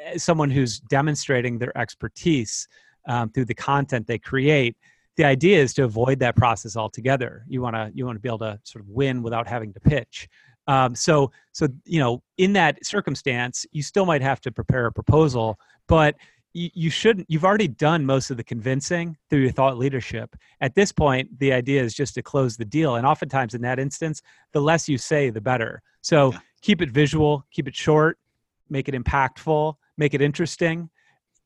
as 0.04 0.22
someone 0.22 0.50
who's 0.50 0.80
demonstrating 0.80 1.58
their 1.58 1.76
expertise 1.76 2.66
um, 3.08 3.28
through 3.30 3.44
the 3.44 3.54
content 3.54 4.06
they 4.06 4.18
create, 4.18 4.76
the 5.16 5.24
idea 5.24 5.60
is 5.60 5.74
to 5.74 5.84
avoid 5.84 6.18
that 6.20 6.36
process 6.36 6.76
altogether. 6.76 7.44
You 7.48 7.62
want 7.62 7.74
to 7.74 7.90
you 7.94 8.06
want 8.06 8.16
to 8.16 8.20
be 8.20 8.28
able 8.28 8.38
to 8.40 8.60
sort 8.64 8.84
of 8.84 8.88
win 8.88 9.22
without 9.22 9.46
having 9.46 9.72
to 9.72 9.80
pitch. 9.80 10.28
Um, 10.68 10.94
so 10.94 11.30
so 11.52 11.68
you 11.84 12.00
know 12.00 12.22
in 12.38 12.52
that 12.54 12.84
circumstance, 12.84 13.66
you 13.72 13.82
still 13.82 14.06
might 14.06 14.22
have 14.22 14.40
to 14.42 14.52
prepare 14.52 14.86
a 14.86 14.92
proposal, 14.92 15.58
but 15.86 16.16
you, 16.52 16.70
you 16.74 16.90
shouldn't. 16.90 17.26
You've 17.30 17.44
already 17.44 17.68
done 17.68 18.04
most 18.04 18.30
of 18.30 18.36
the 18.36 18.44
convincing 18.44 19.16
through 19.30 19.40
your 19.40 19.52
thought 19.52 19.78
leadership. 19.78 20.36
At 20.60 20.74
this 20.74 20.92
point, 20.92 21.38
the 21.38 21.52
idea 21.52 21.82
is 21.82 21.94
just 21.94 22.14
to 22.14 22.22
close 22.22 22.56
the 22.56 22.64
deal, 22.64 22.96
and 22.96 23.06
oftentimes 23.06 23.54
in 23.54 23.62
that 23.62 23.78
instance, 23.78 24.22
the 24.52 24.60
less 24.60 24.88
you 24.88 24.98
say, 24.98 25.30
the 25.30 25.40
better. 25.40 25.82
So 26.02 26.32
yeah. 26.32 26.38
keep 26.62 26.82
it 26.82 26.90
visual, 26.90 27.44
keep 27.50 27.68
it 27.68 27.76
short, 27.76 28.18
make 28.68 28.88
it 28.88 28.94
impactful, 28.94 29.74
make 29.96 30.14
it 30.14 30.20
interesting 30.20 30.90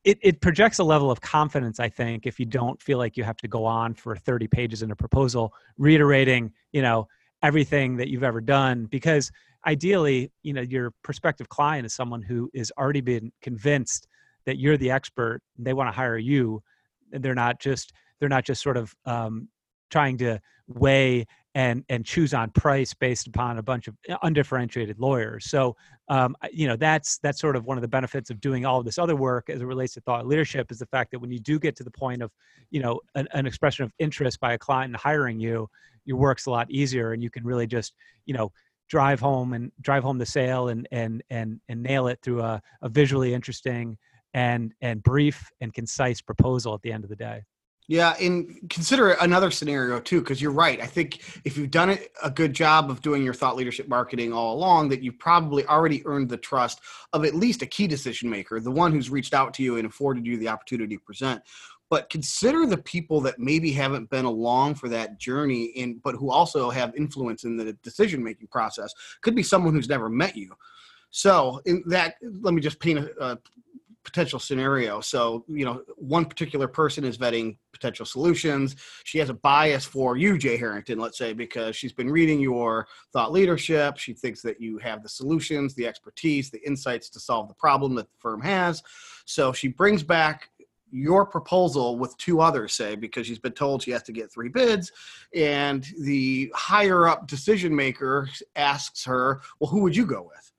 it, 0.03 0.17
it 0.21 0.41
projects 0.41 0.79
a 0.79 0.83
level 0.83 1.11
of 1.11 1.21
confidence 1.21 1.79
i 1.79 1.89
think 1.89 2.25
if 2.25 2.39
you 2.39 2.45
don't 2.45 2.81
feel 2.81 2.97
like 2.97 3.17
you 3.17 3.23
have 3.23 3.37
to 3.37 3.47
go 3.47 3.65
on 3.65 3.93
for 3.93 4.15
30 4.15 4.47
pages 4.47 4.81
in 4.81 4.91
a 4.91 4.95
proposal 4.95 5.53
reiterating 5.77 6.51
you 6.71 6.81
know 6.81 7.07
everything 7.43 7.97
that 7.97 8.09
you've 8.09 8.23
ever 8.23 8.41
done 8.41 8.85
because 8.85 9.31
ideally 9.67 10.31
you 10.43 10.53
know 10.53 10.61
your 10.61 10.91
prospective 11.03 11.49
client 11.49 11.85
is 11.85 11.93
someone 11.93 12.21
who 12.21 12.49
is 12.53 12.71
already 12.77 13.01
been 13.01 13.31
convinced 13.41 14.07
that 14.45 14.57
you're 14.57 14.77
the 14.77 14.89
expert 14.89 15.41
they 15.57 15.73
want 15.73 15.87
to 15.87 15.91
hire 15.91 16.17
you 16.17 16.61
and 17.13 17.23
they're 17.23 17.35
not 17.35 17.59
just 17.59 17.93
they're 18.19 18.29
not 18.29 18.45
just 18.45 18.61
sort 18.61 18.77
of 18.77 18.95
um, 19.05 19.47
trying 19.91 20.17
to 20.17 20.39
weigh 20.67 21.25
and 21.53 21.83
and 21.89 22.05
choose 22.05 22.33
on 22.33 22.49
price 22.51 22.93
based 22.93 23.27
upon 23.27 23.57
a 23.57 23.63
bunch 23.63 23.87
of 23.87 23.95
undifferentiated 24.23 24.99
lawyers. 24.99 25.45
So 25.45 25.75
um, 26.07 26.35
you 26.51 26.67
know 26.67 26.77
that's 26.77 27.17
that's 27.19 27.39
sort 27.41 27.55
of 27.55 27.65
one 27.65 27.77
of 27.77 27.81
the 27.81 27.87
benefits 27.87 28.29
of 28.29 28.39
doing 28.39 28.65
all 28.65 28.79
of 28.79 28.85
this 28.85 28.97
other 28.97 29.15
work 29.15 29.49
as 29.49 29.61
it 29.61 29.65
relates 29.65 29.93
to 29.95 30.01
thought 30.01 30.25
leadership 30.25 30.71
is 30.71 30.79
the 30.79 30.85
fact 30.85 31.11
that 31.11 31.19
when 31.19 31.31
you 31.31 31.39
do 31.39 31.59
get 31.59 31.75
to 31.77 31.83
the 31.83 31.91
point 31.91 32.21
of 32.21 32.31
you 32.69 32.81
know 32.81 33.01
an, 33.15 33.27
an 33.33 33.45
expression 33.45 33.83
of 33.83 33.91
interest 33.99 34.39
by 34.39 34.53
a 34.53 34.57
client 34.57 34.91
in 34.91 34.99
hiring 34.99 35.39
you, 35.39 35.69
your 36.05 36.17
work's 36.17 36.45
a 36.45 36.49
lot 36.49 36.71
easier 36.71 37.11
and 37.11 37.21
you 37.21 37.29
can 37.29 37.43
really 37.43 37.67
just 37.67 37.93
you 38.25 38.33
know 38.33 38.51
drive 38.87 39.19
home 39.19 39.53
and 39.53 39.71
drive 39.81 40.03
home 40.03 40.17
the 40.17 40.25
sale 40.25 40.69
and 40.69 40.87
and 40.91 41.21
and 41.29 41.59
and 41.67 41.83
nail 41.83 42.07
it 42.07 42.19
through 42.21 42.41
a, 42.41 42.61
a 42.81 42.89
visually 42.89 43.33
interesting 43.33 43.97
and 44.33 44.73
and 44.81 45.03
brief 45.03 45.49
and 45.59 45.73
concise 45.73 46.21
proposal 46.21 46.73
at 46.73 46.81
the 46.81 46.91
end 46.93 47.03
of 47.03 47.09
the 47.09 47.15
day. 47.15 47.43
Yeah, 47.87 48.15
and 48.21 48.69
consider 48.69 49.11
another 49.11 49.51
scenario 49.51 49.99
too, 49.99 50.21
because 50.21 50.41
you're 50.41 50.51
right. 50.51 50.79
I 50.79 50.85
think 50.85 51.21
if 51.43 51.57
you've 51.57 51.71
done 51.71 51.97
a 52.23 52.29
good 52.29 52.53
job 52.53 52.89
of 52.89 53.01
doing 53.01 53.23
your 53.23 53.33
thought 53.33 53.57
leadership 53.57 53.87
marketing 53.89 54.31
all 54.31 54.55
along, 54.55 54.89
that 54.89 55.03
you've 55.03 55.19
probably 55.19 55.65
already 55.65 56.05
earned 56.05 56.29
the 56.29 56.37
trust 56.37 56.79
of 57.11 57.25
at 57.25 57.35
least 57.35 57.61
a 57.61 57.65
key 57.65 57.87
decision 57.87 58.29
maker, 58.29 58.59
the 58.59 58.71
one 58.71 58.93
who's 58.93 59.09
reached 59.09 59.33
out 59.33 59.53
to 59.55 59.63
you 59.63 59.77
and 59.77 59.85
afforded 59.85 60.25
you 60.25 60.37
the 60.37 60.47
opportunity 60.47 60.95
to 60.95 61.03
present. 61.03 61.41
But 61.89 62.09
consider 62.09 62.65
the 62.65 62.77
people 62.77 63.19
that 63.21 63.39
maybe 63.39 63.73
haven't 63.73 64.09
been 64.09 64.23
along 64.23 64.75
for 64.75 64.87
that 64.87 65.19
journey, 65.19 65.65
in 65.65 65.99
but 66.01 66.15
who 66.15 66.31
also 66.31 66.69
have 66.69 66.95
influence 66.95 67.43
in 67.43 67.57
the 67.57 67.73
decision 67.83 68.23
making 68.23 68.47
process. 68.47 68.93
Could 69.21 69.35
be 69.35 69.43
someone 69.43 69.73
who's 69.73 69.89
never 69.89 70.07
met 70.07 70.37
you. 70.37 70.55
So, 71.09 71.59
in 71.65 71.83
that, 71.87 72.15
let 72.21 72.53
me 72.53 72.61
just 72.61 72.79
paint 72.79 72.99
a, 72.99 73.11
a 73.19 73.37
potential 74.03 74.39
scenario. 74.39 74.99
So, 75.01 75.45
you 75.47 75.65
know, 75.65 75.83
one 75.95 76.25
particular 76.25 76.67
person 76.67 77.03
is 77.03 77.17
vetting 77.17 77.57
potential 77.71 78.05
solutions. 78.05 78.75
She 79.03 79.19
has 79.19 79.29
a 79.29 79.33
bias 79.33 79.85
for 79.85 80.17
you, 80.17 80.37
Jay 80.37 80.57
Harrington, 80.57 80.99
let's 80.99 81.17
say, 81.17 81.33
because 81.33 81.75
she's 81.75 81.93
been 81.93 82.09
reading 82.09 82.39
your 82.39 82.87
thought 83.13 83.31
leadership. 83.31 83.97
She 83.97 84.13
thinks 84.13 84.41
that 84.41 84.59
you 84.59 84.77
have 84.79 85.03
the 85.03 85.09
solutions, 85.09 85.75
the 85.75 85.87
expertise, 85.87 86.49
the 86.49 86.65
insights 86.65 87.09
to 87.11 87.19
solve 87.19 87.47
the 87.47 87.53
problem 87.55 87.95
that 87.95 88.09
the 88.09 88.17
firm 88.17 88.41
has. 88.41 88.81
So 89.25 89.53
she 89.53 89.67
brings 89.67 90.03
back 90.03 90.49
your 90.91 91.25
proposal 91.25 91.97
with 91.97 92.15
two 92.17 92.41
others, 92.41 92.73
say, 92.73 92.95
because 92.95 93.25
she's 93.25 93.39
been 93.39 93.53
told 93.53 93.81
she 93.81 93.91
has 93.91 94.03
to 94.03 94.11
get 94.11 94.31
three 94.31 94.49
bids. 94.49 94.91
And 95.33 95.87
the 96.01 96.51
higher 96.53 97.07
up 97.07 97.27
decision 97.27 97.73
maker 97.75 98.29
asks 98.55 99.05
her, 99.05 99.41
Well, 99.59 99.69
who 99.69 99.81
would 99.81 99.95
you 99.95 100.05
go 100.05 100.23
with? 100.23 100.50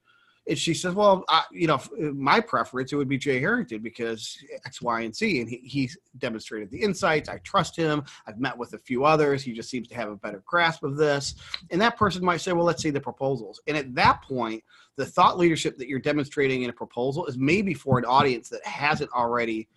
And 0.48 0.58
she 0.58 0.74
says, 0.74 0.94
"Well, 0.94 1.24
I, 1.28 1.44
you 1.52 1.66
know, 1.66 1.80
my 2.14 2.40
preference 2.40 2.92
it 2.92 2.96
would 2.96 3.08
be 3.08 3.18
Jay 3.18 3.38
Harrington 3.38 3.80
because 3.80 4.36
X, 4.64 4.82
Y, 4.82 5.00
and 5.02 5.14
Z, 5.14 5.40
and 5.40 5.48
he, 5.48 5.58
he's 5.58 5.96
demonstrated 6.18 6.70
the 6.70 6.82
insights. 6.82 7.28
I 7.28 7.38
trust 7.38 7.76
him. 7.76 8.02
I've 8.26 8.40
met 8.40 8.56
with 8.56 8.72
a 8.72 8.78
few 8.78 9.04
others. 9.04 9.42
He 9.42 9.52
just 9.52 9.70
seems 9.70 9.88
to 9.88 9.94
have 9.94 10.08
a 10.08 10.16
better 10.16 10.42
grasp 10.46 10.82
of 10.82 10.96
this." 10.96 11.36
And 11.70 11.80
that 11.80 11.96
person 11.96 12.24
might 12.24 12.40
say, 12.40 12.52
"Well, 12.52 12.64
let's 12.64 12.82
see 12.82 12.90
the 12.90 13.00
proposals." 13.00 13.60
And 13.66 13.76
at 13.76 13.94
that 13.94 14.22
point, 14.22 14.64
the 14.96 15.06
thought 15.06 15.38
leadership 15.38 15.78
that 15.78 15.88
you're 15.88 16.00
demonstrating 16.00 16.62
in 16.62 16.70
a 16.70 16.74
proposal 16.74 17.26
is 17.26 17.38
maybe 17.38 17.74
for 17.74 17.98
an 17.98 18.04
audience 18.04 18.48
that 18.48 18.64
hasn't 18.66 19.10
already 19.12 19.68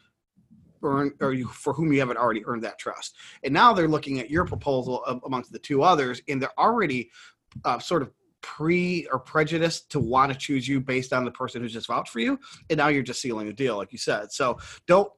earned 0.84 1.14
or 1.20 1.34
you, 1.34 1.48
for 1.48 1.74
whom 1.74 1.92
you 1.92 2.00
haven't 2.00 2.18
already 2.18 2.46
earned 2.46 2.64
that 2.64 2.80
trust. 2.80 3.16
And 3.44 3.54
now 3.54 3.74
they're 3.74 3.88
looking 3.88 4.20
at 4.20 4.30
your 4.30 4.46
proposal 4.46 5.04
amongst 5.26 5.52
the 5.52 5.60
two 5.60 5.84
others, 5.84 6.22
and 6.28 6.42
they're 6.42 6.60
already 6.60 7.12
uh, 7.64 7.80
sort 7.80 8.02
of 8.02 8.12
pre 8.46 9.08
or 9.12 9.18
prejudiced 9.18 9.90
to 9.90 10.00
want 10.00 10.32
to 10.32 10.38
choose 10.38 10.68
you 10.68 10.80
based 10.80 11.12
on 11.14 11.26
the 11.26 11.32
person 11.32 11.62
who's 11.62 11.74
just 11.74 11.88
vouched 11.88 12.12
for 12.12 12.20
you, 12.20 12.40
and 12.70 12.78
now 12.78 12.90
you're 12.90 13.02
just 13.02 13.20
sealing 13.20 13.48
a 13.48 13.54
deal, 13.54 13.76
like 13.76 13.92
you 13.92 13.98
said. 13.98 14.32
So 14.32 14.60
don't 14.86 15.12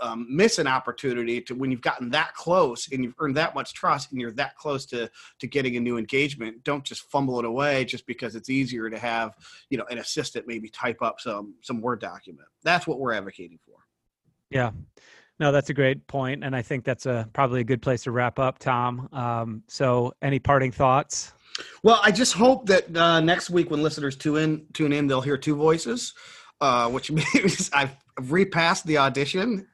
um, 0.00 0.26
miss 0.30 0.58
an 0.58 0.68
opportunity 0.68 1.40
to 1.42 1.54
when 1.54 1.70
you've 1.72 1.82
gotten 1.82 2.08
that 2.10 2.34
close 2.34 2.88
and 2.90 3.04
you've 3.04 3.16
earned 3.18 3.36
that 3.36 3.54
much 3.54 3.74
trust 3.74 4.12
and 4.12 4.20
you're 4.20 4.30
that 4.32 4.56
close 4.56 4.86
to 4.86 5.10
to 5.40 5.46
getting 5.46 5.76
a 5.76 5.80
new 5.80 5.98
engagement 5.98 6.64
don't 6.64 6.84
just 6.84 7.02
fumble 7.10 7.38
it 7.38 7.44
away 7.44 7.84
just 7.84 8.06
because 8.06 8.34
it's 8.34 8.48
easier 8.48 8.88
to 8.88 8.98
have 8.98 9.36
you 9.68 9.76
know 9.76 9.84
an 9.90 9.98
assistant 9.98 10.46
maybe 10.46 10.70
type 10.70 11.02
up 11.02 11.20
some 11.20 11.54
some 11.62 11.80
word 11.82 12.00
document. 12.00 12.48
That's 12.62 12.86
what 12.86 12.98
we're 12.98 13.12
advocating 13.12 13.58
for. 13.66 13.74
Yeah. 14.48 14.70
No 15.38 15.50
that's 15.50 15.68
a 15.68 15.74
great 15.74 16.06
point 16.06 16.44
and 16.44 16.54
i 16.54 16.62
think 16.62 16.84
that's 16.84 17.04
a 17.04 17.28
probably 17.32 17.60
a 17.60 17.64
good 17.64 17.82
place 17.82 18.04
to 18.04 18.12
wrap 18.12 18.38
up 18.38 18.58
tom. 18.58 19.08
Um, 19.12 19.64
so 19.66 20.14
any 20.22 20.38
parting 20.38 20.70
thoughts 20.70 21.34
well, 21.82 22.00
I 22.02 22.10
just 22.10 22.34
hope 22.34 22.66
that 22.66 22.96
uh, 22.96 23.20
next 23.20 23.50
week 23.50 23.70
when 23.70 23.82
listeners 23.82 24.16
tune 24.16 24.36
in, 24.36 24.66
tune 24.72 24.92
in, 24.92 25.06
they'll 25.06 25.20
hear 25.20 25.36
two 25.36 25.56
voices, 25.56 26.14
uh, 26.60 26.88
which 26.90 27.10
means 27.34 27.70
I've 27.72 27.96
repassed 28.20 28.86
the 28.86 28.98
audition. 28.98 29.66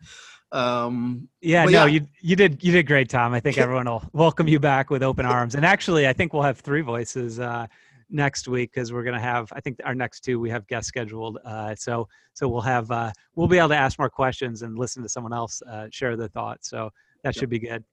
Um, 0.50 1.28
yeah, 1.42 1.64
no, 1.64 1.70
yeah. 1.70 1.86
you 1.86 2.06
you 2.20 2.36
did 2.36 2.64
you 2.64 2.72
did 2.72 2.86
great, 2.86 3.10
Tom. 3.10 3.34
I 3.34 3.40
think 3.40 3.58
everyone 3.58 3.86
will 3.86 4.02
welcome 4.12 4.48
you 4.48 4.58
back 4.58 4.88
with 4.88 5.02
open 5.02 5.26
arms. 5.26 5.54
And 5.54 5.64
actually, 5.64 6.08
I 6.08 6.12
think 6.12 6.32
we'll 6.32 6.42
have 6.42 6.58
three 6.58 6.80
voices 6.80 7.38
uh, 7.38 7.66
next 8.10 8.48
week 8.48 8.72
because 8.72 8.92
we're 8.92 9.02
going 9.02 9.14
to 9.14 9.20
have. 9.20 9.52
I 9.52 9.60
think 9.60 9.78
our 9.84 9.94
next 9.94 10.20
two 10.20 10.40
we 10.40 10.48
have 10.50 10.66
guests 10.66 10.88
scheduled. 10.88 11.38
Uh, 11.44 11.74
so 11.74 12.08
so 12.32 12.48
we'll 12.48 12.62
have 12.62 12.90
uh, 12.90 13.12
we'll 13.34 13.48
be 13.48 13.58
able 13.58 13.68
to 13.68 13.76
ask 13.76 13.98
more 13.98 14.08
questions 14.08 14.62
and 14.62 14.78
listen 14.78 15.02
to 15.02 15.08
someone 15.08 15.34
else 15.34 15.60
uh, 15.70 15.88
share 15.90 16.16
their 16.16 16.28
thoughts. 16.28 16.70
So 16.70 16.90
that 17.24 17.34
should 17.34 17.50
be 17.50 17.58
good. 17.58 17.84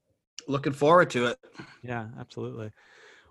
Looking 0.47 0.73
forward 0.73 1.09
to 1.11 1.25
it. 1.25 1.37
Yeah, 1.81 2.07
absolutely. 2.19 2.71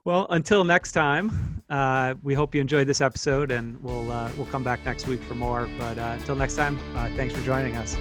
Well, 0.04 0.26
until 0.28 0.64
next 0.64 0.92
time, 0.92 1.62
uh, 1.70 2.14
we 2.22 2.34
hope 2.34 2.54
you 2.54 2.60
enjoyed 2.60 2.86
this 2.86 3.00
episode, 3.00 3.50
and 3.50 3.82
we'll 3.82 4.12
uh, 4.12 4.30
we'll 4.36 4.44
come 4.46 4.62
back 4.62 4.84
next 4.84 5.06
week 5.06 5.22
for 5.22 5.34
more. 5.34 5.66
But 5.78 5.96
uh, 5.98 6.16
until 6.18 6.36
next 6.36 6.56
time, 6.56 6.78
uh, 6.94 7.08
thanks 7.16 7.34
for 7.34 7.40
joining 7.40 7.74
us. 7.76 7.96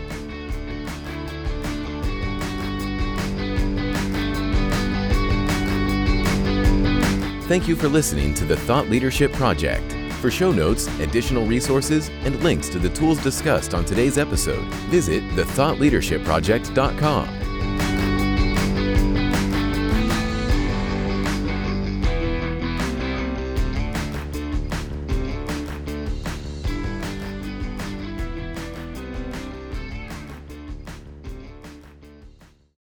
Thank 7.47 7.69
you 7.69 7.77
for 7.77 7.87
listening 7.87 8.33
to 8.35 8.45
the 8.45 8.57
Thought 8.57 8.89
Leadership 8.89 9.31
Project. 9.33 9.93
For 10.19 10.31
show 10.31 10.51
notes, 10.51 10.87
additional 10.99 11.45
resources, 11.45 12.09
and 12.23 12.41
links 12.43 12.67
to 12.69 12.79
the 12.79 12.89
tools 12.89 13.21
discussed 13.21 13.73
on 13.73 13.85
today's 13.85 14.17
episode, 14.17 14.65
visit 14.89 15.23
thethoughtleadershipproject.com. 15.31 17.52